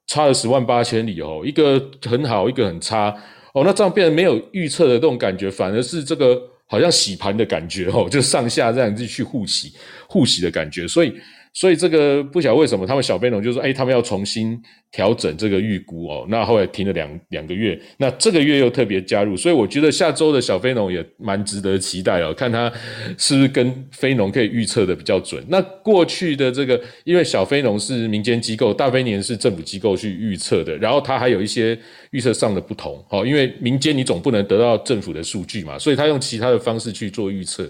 [0.06, 3.14] 差了十万八千里哦，一个很好，一个很差
[3.54, 3.62] 哦。
[3.64, 9.72] 那这样变得没有预测的这种感觉，反而是这个好像洗盘的感觉哦，就上下这样子去互洗
[10.08, 11.12] 互洗的感觉，所以。
[11.54, 14.58] 所以这个不晓得为什么他们小非农就说，哎，他们要重新
[14.90, 16.26] 调整这个预估哦。
[16.30, 22.72] 那后来停了两两个月，那这个月又特别加入，所以我觉得下周的小飞农也蛮值得期待哦，看他
[23.18, 25.44] 是不是跟飞农可以预测的比较准。
[25.48, 31.78] 那过去的这个，因为小飞农是民间机构，大飞年是政府机构去预测的，然后它还有一些
[32.12, 37.68] 预测上的不同哦，因为民间你总不能得到政府的数据嘛，所以他用其他的方式去做预测。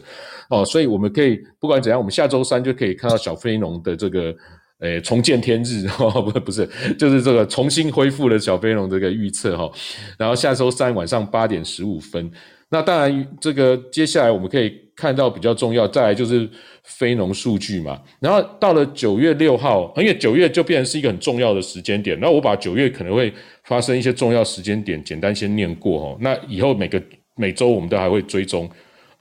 [0.50, 4.34] 哦，所以我们可以不管怎样，我们下周三就可以看到小飞龙的这个，
[4.80, 6.68] 诶，重见天日，不不是，
[6.98, 9.70] 就是这个重新恢复了小飞龙这个预测哈。
[10.18, 12.30] 然后下周三晚上八点十五分，
[12.68, 16.46] 那当然这个接下来我们可以看到比较重要，再来就是
[16.84, 18.00] 非农数据嘛。
[18.20, 23.32] 然后到了九月六号，因为九月就变成是一个很重要的时间点，那我把九月可能会
[23.64, 26.18] 发生一些重要时间点简单先念过哦。
[26.20, 27.02] 那以后每个
[27.36, 28.70] 每周我们都还会追踪。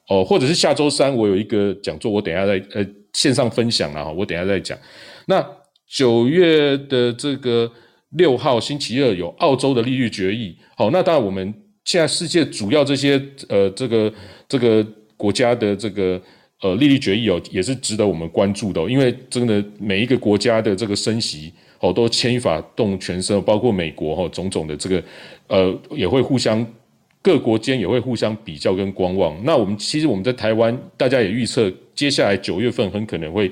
[0.07, 4.77] 哦，或者是下周三我有一个讲座，我等下再呃线上分享啊，我等下再讲。
[5.27, 5.45] 那
[5.87, 7.71] 九月的这个
[8.09, 11.53] 六号星期二有澳洲的利率决议，好，那当然我们
[11.85, 14.11] 现在世界主要这些呃这个
[14.49, 14.85] 这个
[15.15, 16.21] 国家的这个
[16.61, 25.03] 呃利率决议哦，也是值得我们关注的，因为真的每一个国家的这个升息哦都牵一发动全身，包括美国哈种种的这个
[25.47, 26.65] 呃也会互相。
[27.23, 29.39] 各国间也会互相比较跟观望。
[29.43, 33.51] 那我们其实我们在台湾，大家也预测，接下来九月份很可能会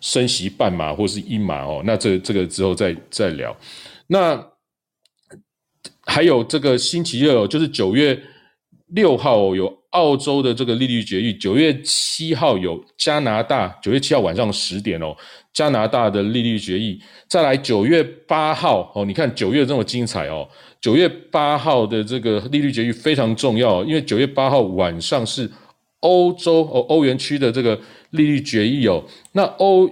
[0.00, 1.82] 升息半码或是一码哦。
[1.84, 3.54] 那这这个之后再再聊。
[4.06, 4.42] 那
[6.06, 8.18] 还有这个星期二哦，就是九月
[8.86, 15.16] 六号有澳洲的这个利率决议，九月七号有加拿大，九月七号晚上十点哦，
[15.52, 17.00] 加拿大的利率决议。
[17.28, 20.48] 再来九月八号哦，你看九月这么精彩哦。
[20.80, 25.50] 九月八号的这个利率决议非常重要，因为九月八号晚上是
[26.00, 27.78] 欧洲哦欧元区的这个
[28.10, 29.04] 利率决议哦。
[29.32, 29.86] 那欧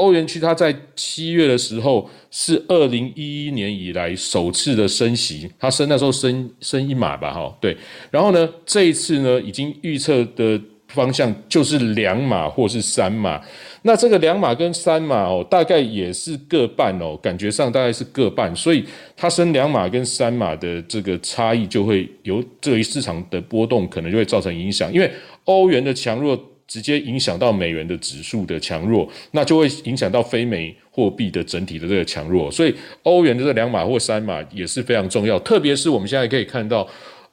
[0.00, 7.76] 欧元区它在七月的时候是二零一一年以来首次的升息，它升那时候升升一码吧，哈，对。
[8.10, 13.40] 然后呢，这一次呢，已经预测的方向就是两码或是三码。
[13.82, 18.84] 那这个两码跟三码哦，大概也是各半哦，感觉上大概是各半，所以
[19.16, 25.10] 它升两码跟三码的这个差异就会有这一市场的波动，可能就会造成影响，因为
[25.44, 26.38] 欧元的强弱。
[26.70, 32.48] 直接影响到美元的指数的强弱，那就会影响到非美货币的整体的这个强弱。
[32.48, 35.36] 所以欧元的这两码或三码也是非常重要。
[35.40, 36.86] 特别是我们现在可以看到，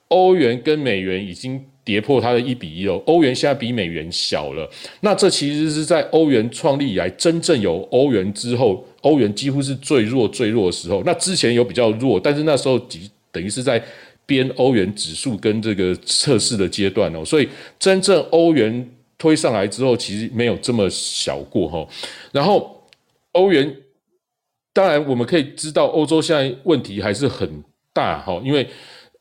[0.07, 2.95] 欧元跟美元已经跌破它的一比一了。
[3.05, 4.67] 欧元现在比美元小了。
[5.01, 11.03] 那这其实是在欧元创立以来，真正有欧元之后，欧元几乎是最弱最弱的时候。
[11.05, 13.79] 那之前有比较弱，但是那时候几等于是在
[14.25, 17.23] 编欧元指数跟这个测试的阶段哦。
[17.23, 18.89] 所以真正欧元。
[19.17, 21.87] 推上来之后，其实没有这么小过哈。
[22.31, 22.87] 然后
[23.31, 23.75] 欧元，
[24.73, 27.63] 当然我们可以知道，欧洲现在问题还是很
[27.93, 28.67] 大哈，因为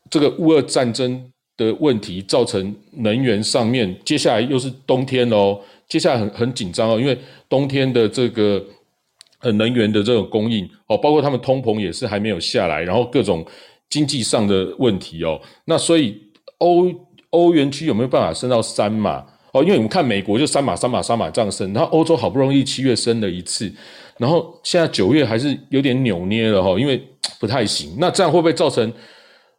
[0.09, 7.17] 这个乌俄战争的问题造成能源上面，接下来又是冬天哦，接下来很很紧张哦，因为
[7.49, 8.63] 冬天的这个
[9.39, 13.43] 呃能源的这种供应哦，包括他们通膨也是还没有下来，然后各种
[13.89, 16.21] 经济上的问题哦，那所以
[16.59, 16.93] 欧
[17.31, 19.25] 欧元区有没有办法升到三嘛？
[19.53, 23.71] 哦，因为我们看美国就三码三码三码这样升，然后欧洲好不容易七月升了一次，
[24.17, 27.01] 然后现在九月还是有点扭捏了哈，因为
[27.39, 27.95] 不太行。
[27.97, 28.91] 那这样会不会造成，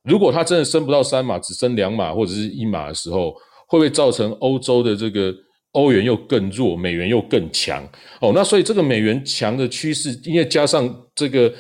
[0.04, 3.32] 如果它真的升不到三码，只升两码或者是一码的时候，
[3.66, 5.34] 会不会造成欧洲的这个
[5.72, 7.82] 欧元又更弱，美元又更强？
[8.20, 11.52] 哦，那所以这个美元强的趋势，因为加上这个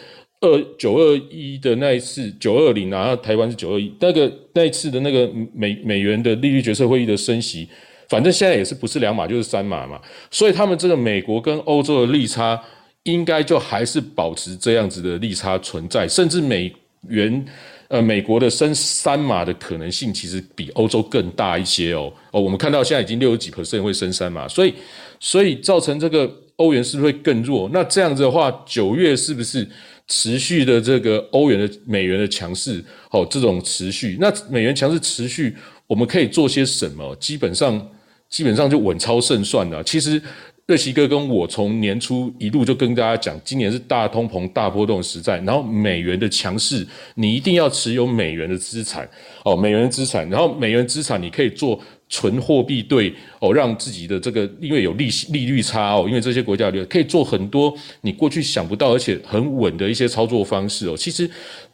[0.42, 7.66] 二九二一的那一次九二零啊，台湾是九二一，那个那一次的那个美美元的利率决策会议的升息。
[8.08, 10.00] 反正现在也是不是两码就是三码嘛，
[10.30, 12.58] 所以他们这个美国跟欧洲的利差
[13.02, 16.74] 应该就还是保持这样子的利差存在，甚至美
[17.08, 17.44] 元
[17.88, 24.74] 呃美国的升三码的可能性其实比欧洲更大一些哦哦，我们看到现在已经六十几 percent 会升三码，所以
[25.20, 27.68] 所以造成这个欧元是不是会更弱？
[27.74, 29.68] 那这样子的话，九月是不是
[30.06, 32.82] 持续的这个欧元的美元的强势？
[33.10, 35.54] 哦，这种持续，那美元强势持续，
[35.86, 37.14] 我们可以做些什么？
[37.16, 37.86] 基本上。
[38.30, 39.82] 基本上就稳操胜算了。
[39.82, 40.20] 其实
[40.66, 49.08] 瑞奇哥跟我从年初一路就跟大家讲，今年是大通膨、大波动时代，然后美元的强势，你一定要持有美元的资产
[49.44, 60.94] 哦，美元资产，然后美元资产你可以做纯货币对哦，让自己的这个因为有利息利率差哦，因为这些国家可以做很多你过去想不到而且很稳的一些操作方式哦。
[60.94, 61.30] 其实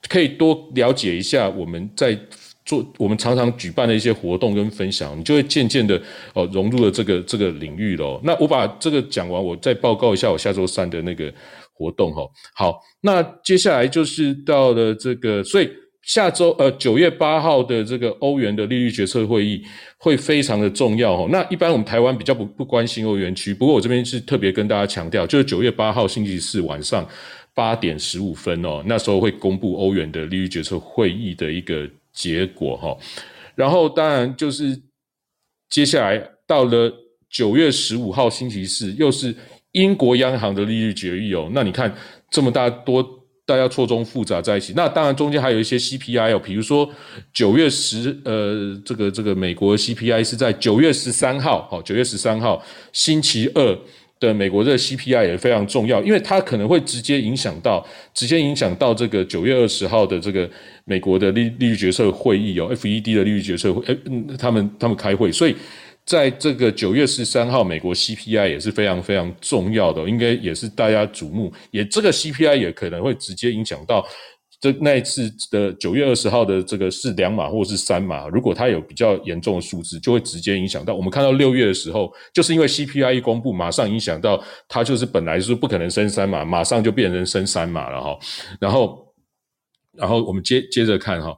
[0.09, 2.17] 可以多了解一下我们在。
[2.65, 6.01] 做我们常常举办的一些活动跟分享，你就会渐渐的
[6.33, 8.19] 哦融入了这个这个领域喽。
[8.25, 11.31] 那我把这个讲完，我再报告一下我下周三的那个
[11.75, 12.23] 活动哈。
[12.55, 15.71] 好，那接下来就是到了这个，所以
[16.03, 19.63] 下周呃九月八号的这个欧元的利率决策会议
[19.99, 21.29] 会非常的重要哈。
[21.31, 27.07] 那一般我们台湾比较不不关心欧元区，不过我这边是特别跟大家强调，就是九月八号星期四晚上
[27.53, 31.87] 八点十五分哦，那时候会公布欧元的利率决策会议的一个。
[32.15, 32.97] 结果哈，
[33.57, 34.81] 然后当然就是
[35.69, 36.91] 接下来到了
[37.29, 39.35] 九月十五号星期四，又是
[39.73, 41.51] 英国央行的利率决议哦。
[41.53, 41.93] 那你看
[42.31, 43.05] 这么大多，
[43.45, 44.73] 大家错综复杂在一起。
[44.77, 46.89] 那当然中间还有一些 CPI 哦，比如说
[47.33, 53.79] 九月十呃，这个这个美国 CPI 是在九月十三号，好，九月十三号星期二。
[54.21, 57.85] 的美国这个 CPI 也非常重要，因为它可能会直接影响到，
[58.15, 60.49] 直接影响到这个九月二十号的这个
[60.85, 63.97] 美国的利利率决策会议哦，FED 的利率决策会，哎，
[64.39, 65.55] 他们他们开会，所以
[66.05, 74.07] 在这个九月十三号，美国 CPI 也是非常非常重要的，应该也是大家瞩目，也这个 CPI 也可能会直接影响到。
[74.65, 88.19] 这那一次的九月二十号的这个是两码或是三码，如果它有比较严重的数字，就会直接影响到我们看到六月的时候，就是因为 CPI 一公布，马上影响到它就是本来是不可能升三码，马上就变成升三码了哈。
[88.59, 89.15] 然后，
[89.93, 91.37] 然后我们接接着看哈，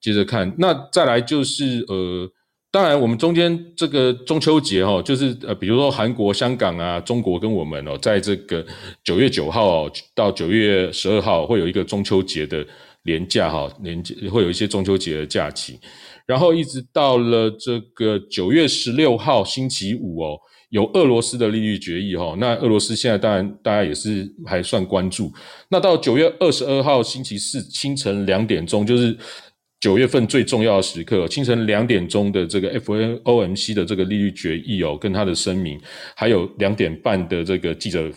[0.00, 2.30] 接着看，那再来就是呃。
[2.70, 8.64] 当然，我们中间这个中秋节哈，就是呃，比如说韩国、香港啊，中国跟我们哦，在这个
[9.02, 12.64] 九月九号到九月十二号会有一个中秋节的
[13.04, 15.80] 连假哈，连会有一些中秋节的假期，
[16.26, 20.38] 然后一直到了这个九月十六号星期五哦，
[20.68, 25.32] 有俄罗斯的利率决议哈，那俄罗斯现在当然大家也是还算关注，
[25.70, 29.16] 那到九月二十二号星期四清晨两点钟就是。
[29.80, 35.80] 九月份最重要的时刻，清晨两点钟的这个 FOMC 的这个利率决议哦，跟他的声明，
[36.16, 38.10] 还有两点半的这个记者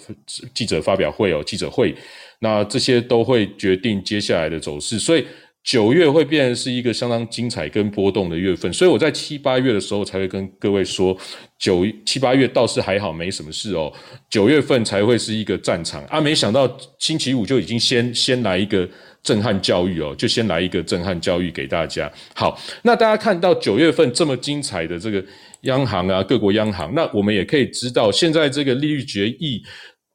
[0.55, 1.93] 记者发表会哦，记者会，
[2.39, 5.23] 那这些都会决定接下来的走势，所以
[5.63, 11.15] 九月会变是一个相当精彩跟波动的月份，所以我在七八月的时候才会跟各位说，
[11.59, 13.93] 九七八月倒是还好，没什么事哦，
[14.31, 16.03] 九月份才会是一个战场。
[16.05, 18.89] 啊，没想到星期五就已经先先来一个。
[19.23, 22.11] 震撼教育哦，就先来一个震撼教育给大家。
[22.33, 25.23] 好，那大家看到九月份这么精彩的这个
[25.61, 29.61] 央行啊，各国央行，那我们也可以知道，现在这个利率决议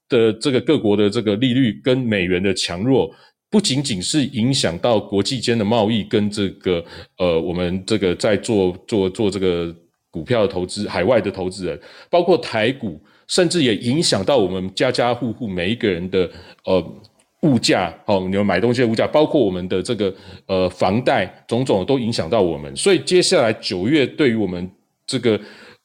[0.09, 3.09] 的这个各国的这个利率跟美元的强弱，
[3.48, 6.84] 不仅仅是影响到国际间的贸易跟这个
[7.18, 9.72] 呃，我们这个在做做做这个
[10.11, 11.80] 股票的投资，海外的投资人，
[12.11, 16.28] 包括台股，甚至也影响到我们家家户户每一个人的
[16.64, 16.84] 呃。
[17.43, 20.12] 物价哦，你们买东西的物价，包括我们的这个
[20.47, 22.74] 呃房贷，种种都影响到我们。
[22.74, 24.70] 所以接下来九月对于我们
[25.07, 25.39] 这个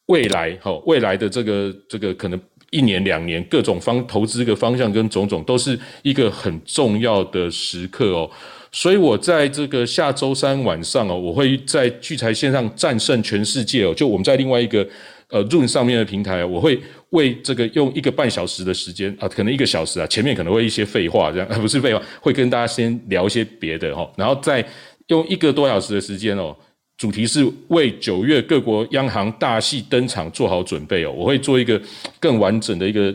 [0.08, 2.40] 未来哈未来的这个这个可能
[2.70, 8.30] 一年两年各种方投资个方向跟种种，都是一个很重要的时刻哦。
[8.72, 13.94] 所以我在这个下周三晚上哦，我会在聚财线上战胜全世界哦。
[13.94, 14.88] 就我们在另外一个
[15.32, 16.80] 呃 Zoom 上面的平台，我会。
[17.12, 24.66] 为这个用一个半小时的时间啊，可能一个小时啊，前面可能会一些废话这样， 不是废话，会跟大家先聊一些别的哈，然后再
[25.08, 26.56] 用一个多小时的时间哦，
[26.96, 31.82] 主题是为九月各国央行大戏登场做好准备哦，我会做一个
[32.18, 33.14] 更完整的一个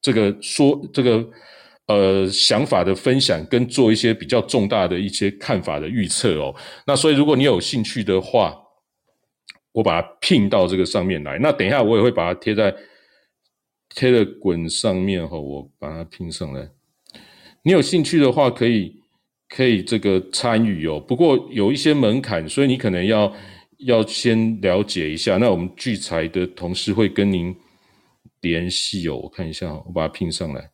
[0.00, 1.26] 这个说这个
[1.88, 6.54] 呃想法的分享，跟做一些比较重大的一些看法的预测哦，
[6.86, 8.56] 那所以如果你有兴趣的话，
[9.72, 12.74] 我把它拼到这个上面来，那等一下我也会把它贴在。
[13.94, 16.66] 贴的滚上面哈，我把它拼上来。
[17.62, 18.98] 你有兴趣的话，可以
[19.50, 20.98] 可以这个参与哦。
[20.98, 23.30] 不过有一些门槛，所以你可能要
[23.80, 25.36] 要先了解一下。
[25.36, 27.54] 那我们聚财的同事会跟您
[28.40, 29.16] 联系哦。
[29.16, 30.70] 我看一下，我把它拼上来。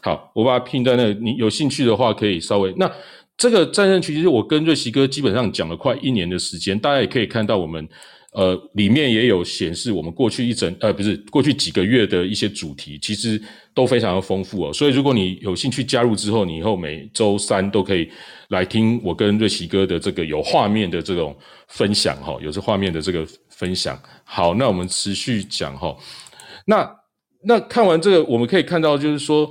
[0.00, 1.12] 好，我把它拼在那。
[1.14, 2.88] 你有兴趣的话，可以稍微那
[3.36, 7.88] 这个战争区，其实我跟瑞奇哥基本上讲了快一年的时间，大家也可以看到我们。
[8.32, 13.40] 呃，里面也有显示我们过去一整呃，不是过去几个月的一些主题，其实
[13.72, 14.70] 都非常的丰富哦。
[14.70, 18.06] 所以如果你有兴趣加入之后，你以后每周三都可以
[18.48, 21.34] 来听我跟瑞奇哥的这个有画面的这种
[21.68, 23.98] 分享哈，有这画面的这个分享。
[24.24, 25.96] 好，那我们持续讲哈。
[26.66, 26.94] 那
[27.42, 29.50] 那看完这个，我们可以看到就是说，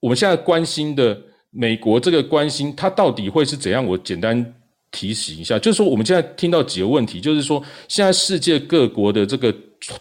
[0.00, 1.16] 我们现在关心的
[1.56, 3.84] 美国这个关心，它到底会是怎样？
[3.84, 4.54] 我简单。
[4.92, 9.54] 提醒一下，就是说我们现在听到几个问题，就是说现在世界各国的这个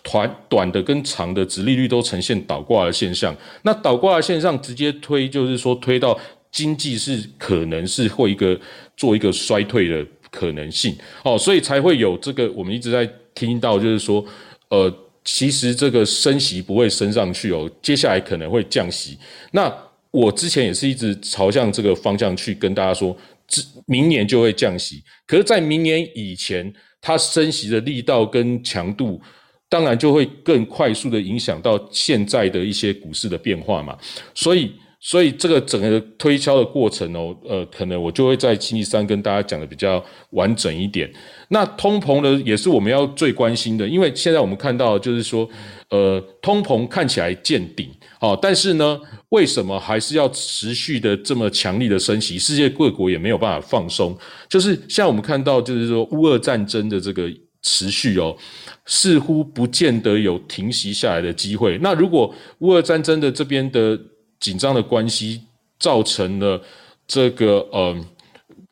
[0.04, 3.36] 团短的跟长的殖利率都呈现倒挂的现象。
[3.64, 6.18] 那倒挂的现象直接推，就是说推到
[6.50, 8.58] 经济是可能是会一个
[8.96, 14.24] 做一个衰退的可能性哦，所以才会有这个我们一直在听到，就是说
[14.70, 14.90] 呃，
[15.26, 19.18] 其实这个升息不会升上去哦，接下来可能会降息。
[19.52, 19.70] 那
[20.16, 23.16] 我之前也是一直朝向这个方向去跟大家说。
[23.48, 29.22] 这明年就会降息，可是，在明年以前，它升息的力道跟强度，
[29.70, 33.96] 当然就会更快速的影响到现在的一些股市的变化嘛。
[34.34, 41.08] 所以，所以这个整个推敲的过程哦，呃，可能我就会在星期三跟大家讲的比较完整一点。
[41.50, 45.48] 那通膨呢，也是我们要最关心的，因为现在我们看到就是说，
[45.92, 47.92] 呃，通膨看起来见顶，
[48.26, 49.00] 哦，但是呢。
[49.30, 52.40] 为什么还是要持续的这么强力的升息？
[52.40, 54.18] 世界各国也没有办法放松。
[54.48, 57.30] 就是像我们看到，就是说乌俄战争的这个
[57.62, 58.34] 持续哦，
[58.86, 61.78] 似乎不见得有停息下来的机会。
[61.80, 64.00] 那如果乌俄战争的这边的
[64.40, 65.42] 紧张的关系
[65.80, 66.62] 造成了
[67.06, 67.94] 这个呃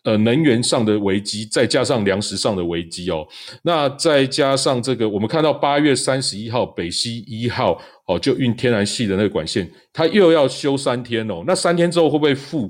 [0.04, 3.28] 呃能源上的危机，再加上粮食上的危机哦，
[3.64, 7.82] 那再加上这个，我们看到八月三十一号北溪一号。
[8.06, 11.42] 哦，就运天然气的那个管线，它又要修三天哦。
[11.48, 12.70] 那三天之后会不会复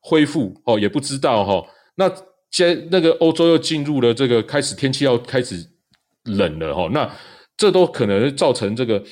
[0.00, 0.58] 恢复？
[0.64, 1.62] 哦，也不知道哈。
[1.96, 2.10] 那
[2.50, 5.62] 接那个欧洲又进入了这个开始天气要开始
[6.24, 6.88] 冷了哈。
[6.94, 7.14] 那
[7.58, 9.04] 这都可能造成这个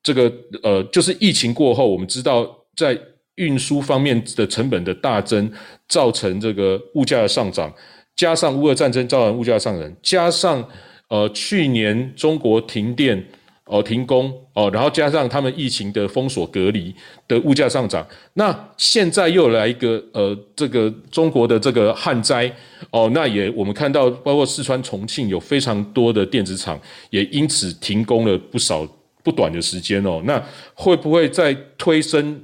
[0.00, 0.32] 这个
[0.62, 2.96] 呃，就是疫情过后，我们知道在
[3.36, 5.50] 运输方面的成本的大增，
[5.88, 7.72] 造成这个物价的上涨，
[8.16, 10.66] 加上乌俄战争造成物价上涨，加上
[11.08, 13.24] 呃去年中国停电。
[13.66, 16.94] 哦，停工哦，然后加上他们疫情的封锁隔离
[17.26, 22.54] 的物价上涨，那现在又来一个呃，这个中国的这个旱灾
[22.90, 26.78] 哦，那也我们看到，包括四川、重庆有非常多的电子厂
[27.08, 28.86] 也因此停工了不少
[29.22, 30.40] 不短的时间哦，那
[30.74, 32.38] 会不会再推升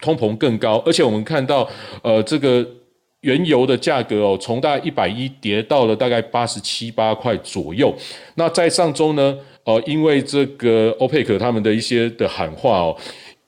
[0.00, 1.68] 通膨更高，而且我们看到
[2.02, 2.66] 呃这个
[3.20, 7.94] 原油的价格哦，从大概一百一跌到了大概八十七八块左右。
[8.34, 12.96] 那在上周呢，呃，因为这个欧佩克他们的一些的喊话哦，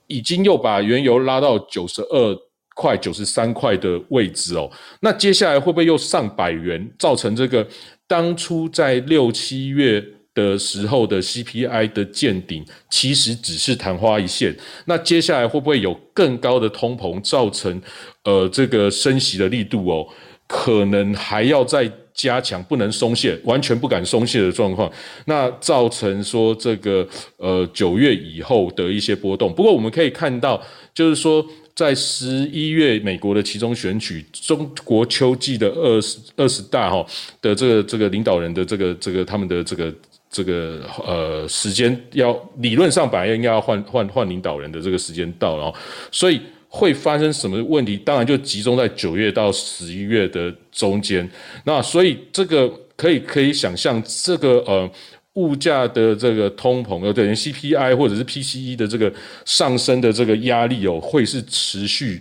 [0.06, 2.38] 已经又把原油拉到九十二
[2.76, 4.70] 块、九十三块的位置哦。
[5.00, 7.66] 那接下来会不会又上百元，造成这个
[8.06, 10.04] 当初在六七月？
[10.34, 14.54] 的时候的 CPI 的见顶，其实只是昙花一现。
[14.86, 17.80] 那接下来会不会有更高的通膨，造成
[18.24, 20.06] 呃这个升息的力度哦，
[20.48, 24.90] 可能还要再加强，不能松懈，完全不敢松懈的状况。
[25.26, 27.06] 那造成说这个
[27.36, 29.54] 呃九月以后的一些波动。
[29.54, 30.60] 不过我们可以看到，
[30.92, 31.44] 就是说
[31.76, 37.06] 在十一月美国的其中选举，中国秋季的二十二十大哈
[37.40, 39.94] 的这个这个领导人的这个这个他们的这个。
[40.34, 45.72] 这个呃时间要理论上本来应该要换换换领导人的这个时间到了，
[46.10, 47.96] 所以会发生什么问题？
[47.98, 51.30] 当然就集中在九月到十一月的中间。
[51.64, 54.90] 那所以这个可以可以想象，这个呃
[55.34, 59.12] 物价的这个通膨，呃对 CPI 或者是 PCE 的这个
[59.44, 62.20] 上升的这个压力哦，会是持续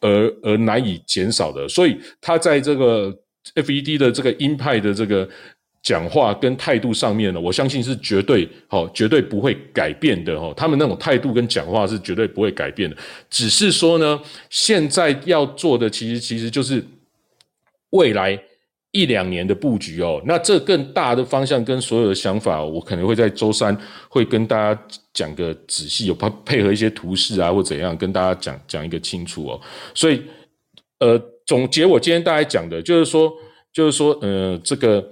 [0.00, 1.66] 而而难以减少的。
[1.66, 3.10] 所以它在这个
[3.54, 5.26] FED 的这个鹰派的这个。
[5.84, 10.52] 讲话跟态度上面呢，我相信是绝对好，绝对不会改变的哦。
[10.56, 12.96] 他们那种态度跟讲话是绝对不会改变的，
[13.28, 14.18] 只是说呢，
[14.48, 16.82] 现在要做的其实其实就是
[17.90, 18.42] 未来
[18.92, 20.22] 一两年的布局哦。
[20.24, 23.76] 那这更大的方向跟所有的想法，我可能会在周三
[24.08, 24.82] 会跟大家
[25.12, 29.60] 讲个仔细，有配配合一些图示啊或怎样，跟大家讲讲一个清楚哦。
[29.94, 30.22] 所以，
[31.00, 33.30] 呃，总结我今天大概讲的就是说，
[33.70, 35.06] 就是说，呃，这个。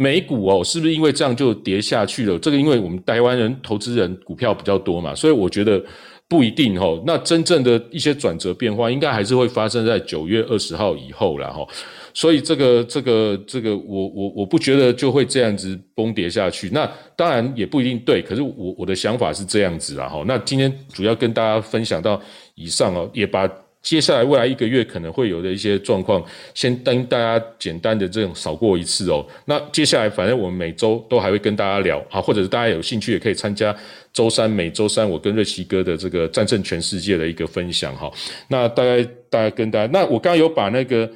[0.00, 2.38] 美股哦，是不是因为这样就跌下去了？
[2.38, 5.78] 这个因为我们台湾人投资人股票比较多嘛，所以我觉得
[6.26, 7.02] 不一定哦。
[7.06, 11.66] 那真正的一些转折变化，应该还是会发生在九月二十号以后了哈。
[12.14, 16.70] 所以这个这个这个，我我我不觉得就会这样子崩跌下去。
[16.70, 20.24] 那当然也不一定对，可是我我的想法是这样子啦哈。
[20.26, 22.18] 那今天主要跟大家分享到
[22.54, 23.46] 以上哦，也把。
[23.82, 26.22] 接下来未来一个月可能会有的一些状况，
[26.54, 29.26] 先跟大家简单的这种扫过一次哦。
[29.46, 33.74] 那接下来反正我们每周都还会跟大家聊啊，或者是大家有兴趣也可以参加
[34.12, 38.10] 周三每周三我跟瑞奇哥的这个战胜全世界的一个分享哈。
[38.48, 41.10] 那大概大家跟大家，那我刚刚有把那个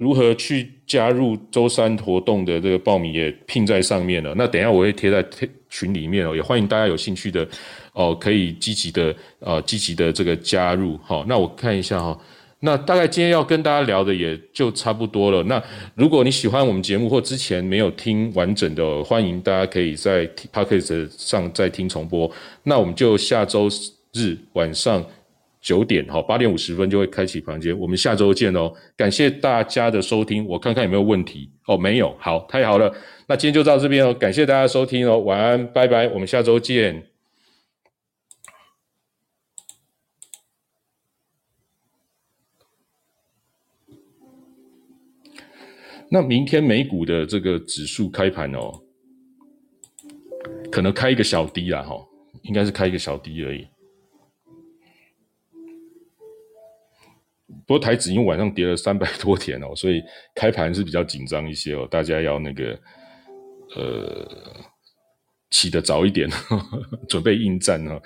[0.00, 4.34] 如何去加入周三活动的这个报名也拼在上面了。
[4.34, 5.22] 那等一下我会贴在
[5.68, 7.46] 群里面哦，也欢迎大家有兴趣的。
[7.92, 11.24] 哦，可以积极的呃，积极的这个加入好。
[11.26, 12.16] 那我看一下哈，
[12.60, 15.42] 那大概今天要跟大家聊的也就差不多了。
[15.42, 15.60] 那
[15.96, 22.30] 如果你喜欢我们节目或之前没有听完整的，欢迎大家可以在 p o c a s t 上再听重播。
[22.62, 23.68] 那我们就下周
[24.14, 25.04] 日晚上
[25.60, 27.78] 九点哈，八点五十分就会开启房间。
[27.78, 30.46] 我们下周见哦，感谢大家的收听。
[30.46, 32.90] 我看看有没有问题哦，没有，好，太好了。
[33.26, 37.06] 那今天就到这边哦，感谢大家收听哦，晚安，拜拜，我们下周见。
[46.12, 48.82] 那明天美股的这个指数开盘哦，
[50.72, 51.94] 可能开一个小低啦，哈，
[52.42, 53.68] 应该是开一个小低而已。
[57.70, 60.02] 不过台指因为晚上跌了三百多点哦，所以
[60.34, 62.76] 开盘是比较紧张一些哦，大家要那个
[63.76, 64.28] 呃
[65.50, 66.28] 起得早一点，
[67.08, 68.02] 准备应战哦。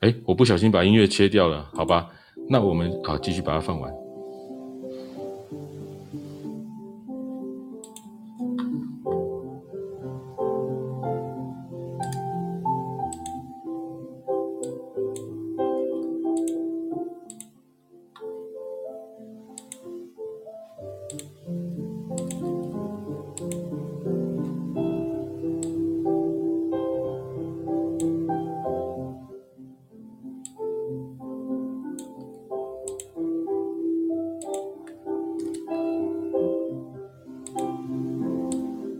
[0.00, 2.10] 哎，我不小心把音乐切掉了，好吧？
[2.52, 4.01] 那我们好继续把它放完。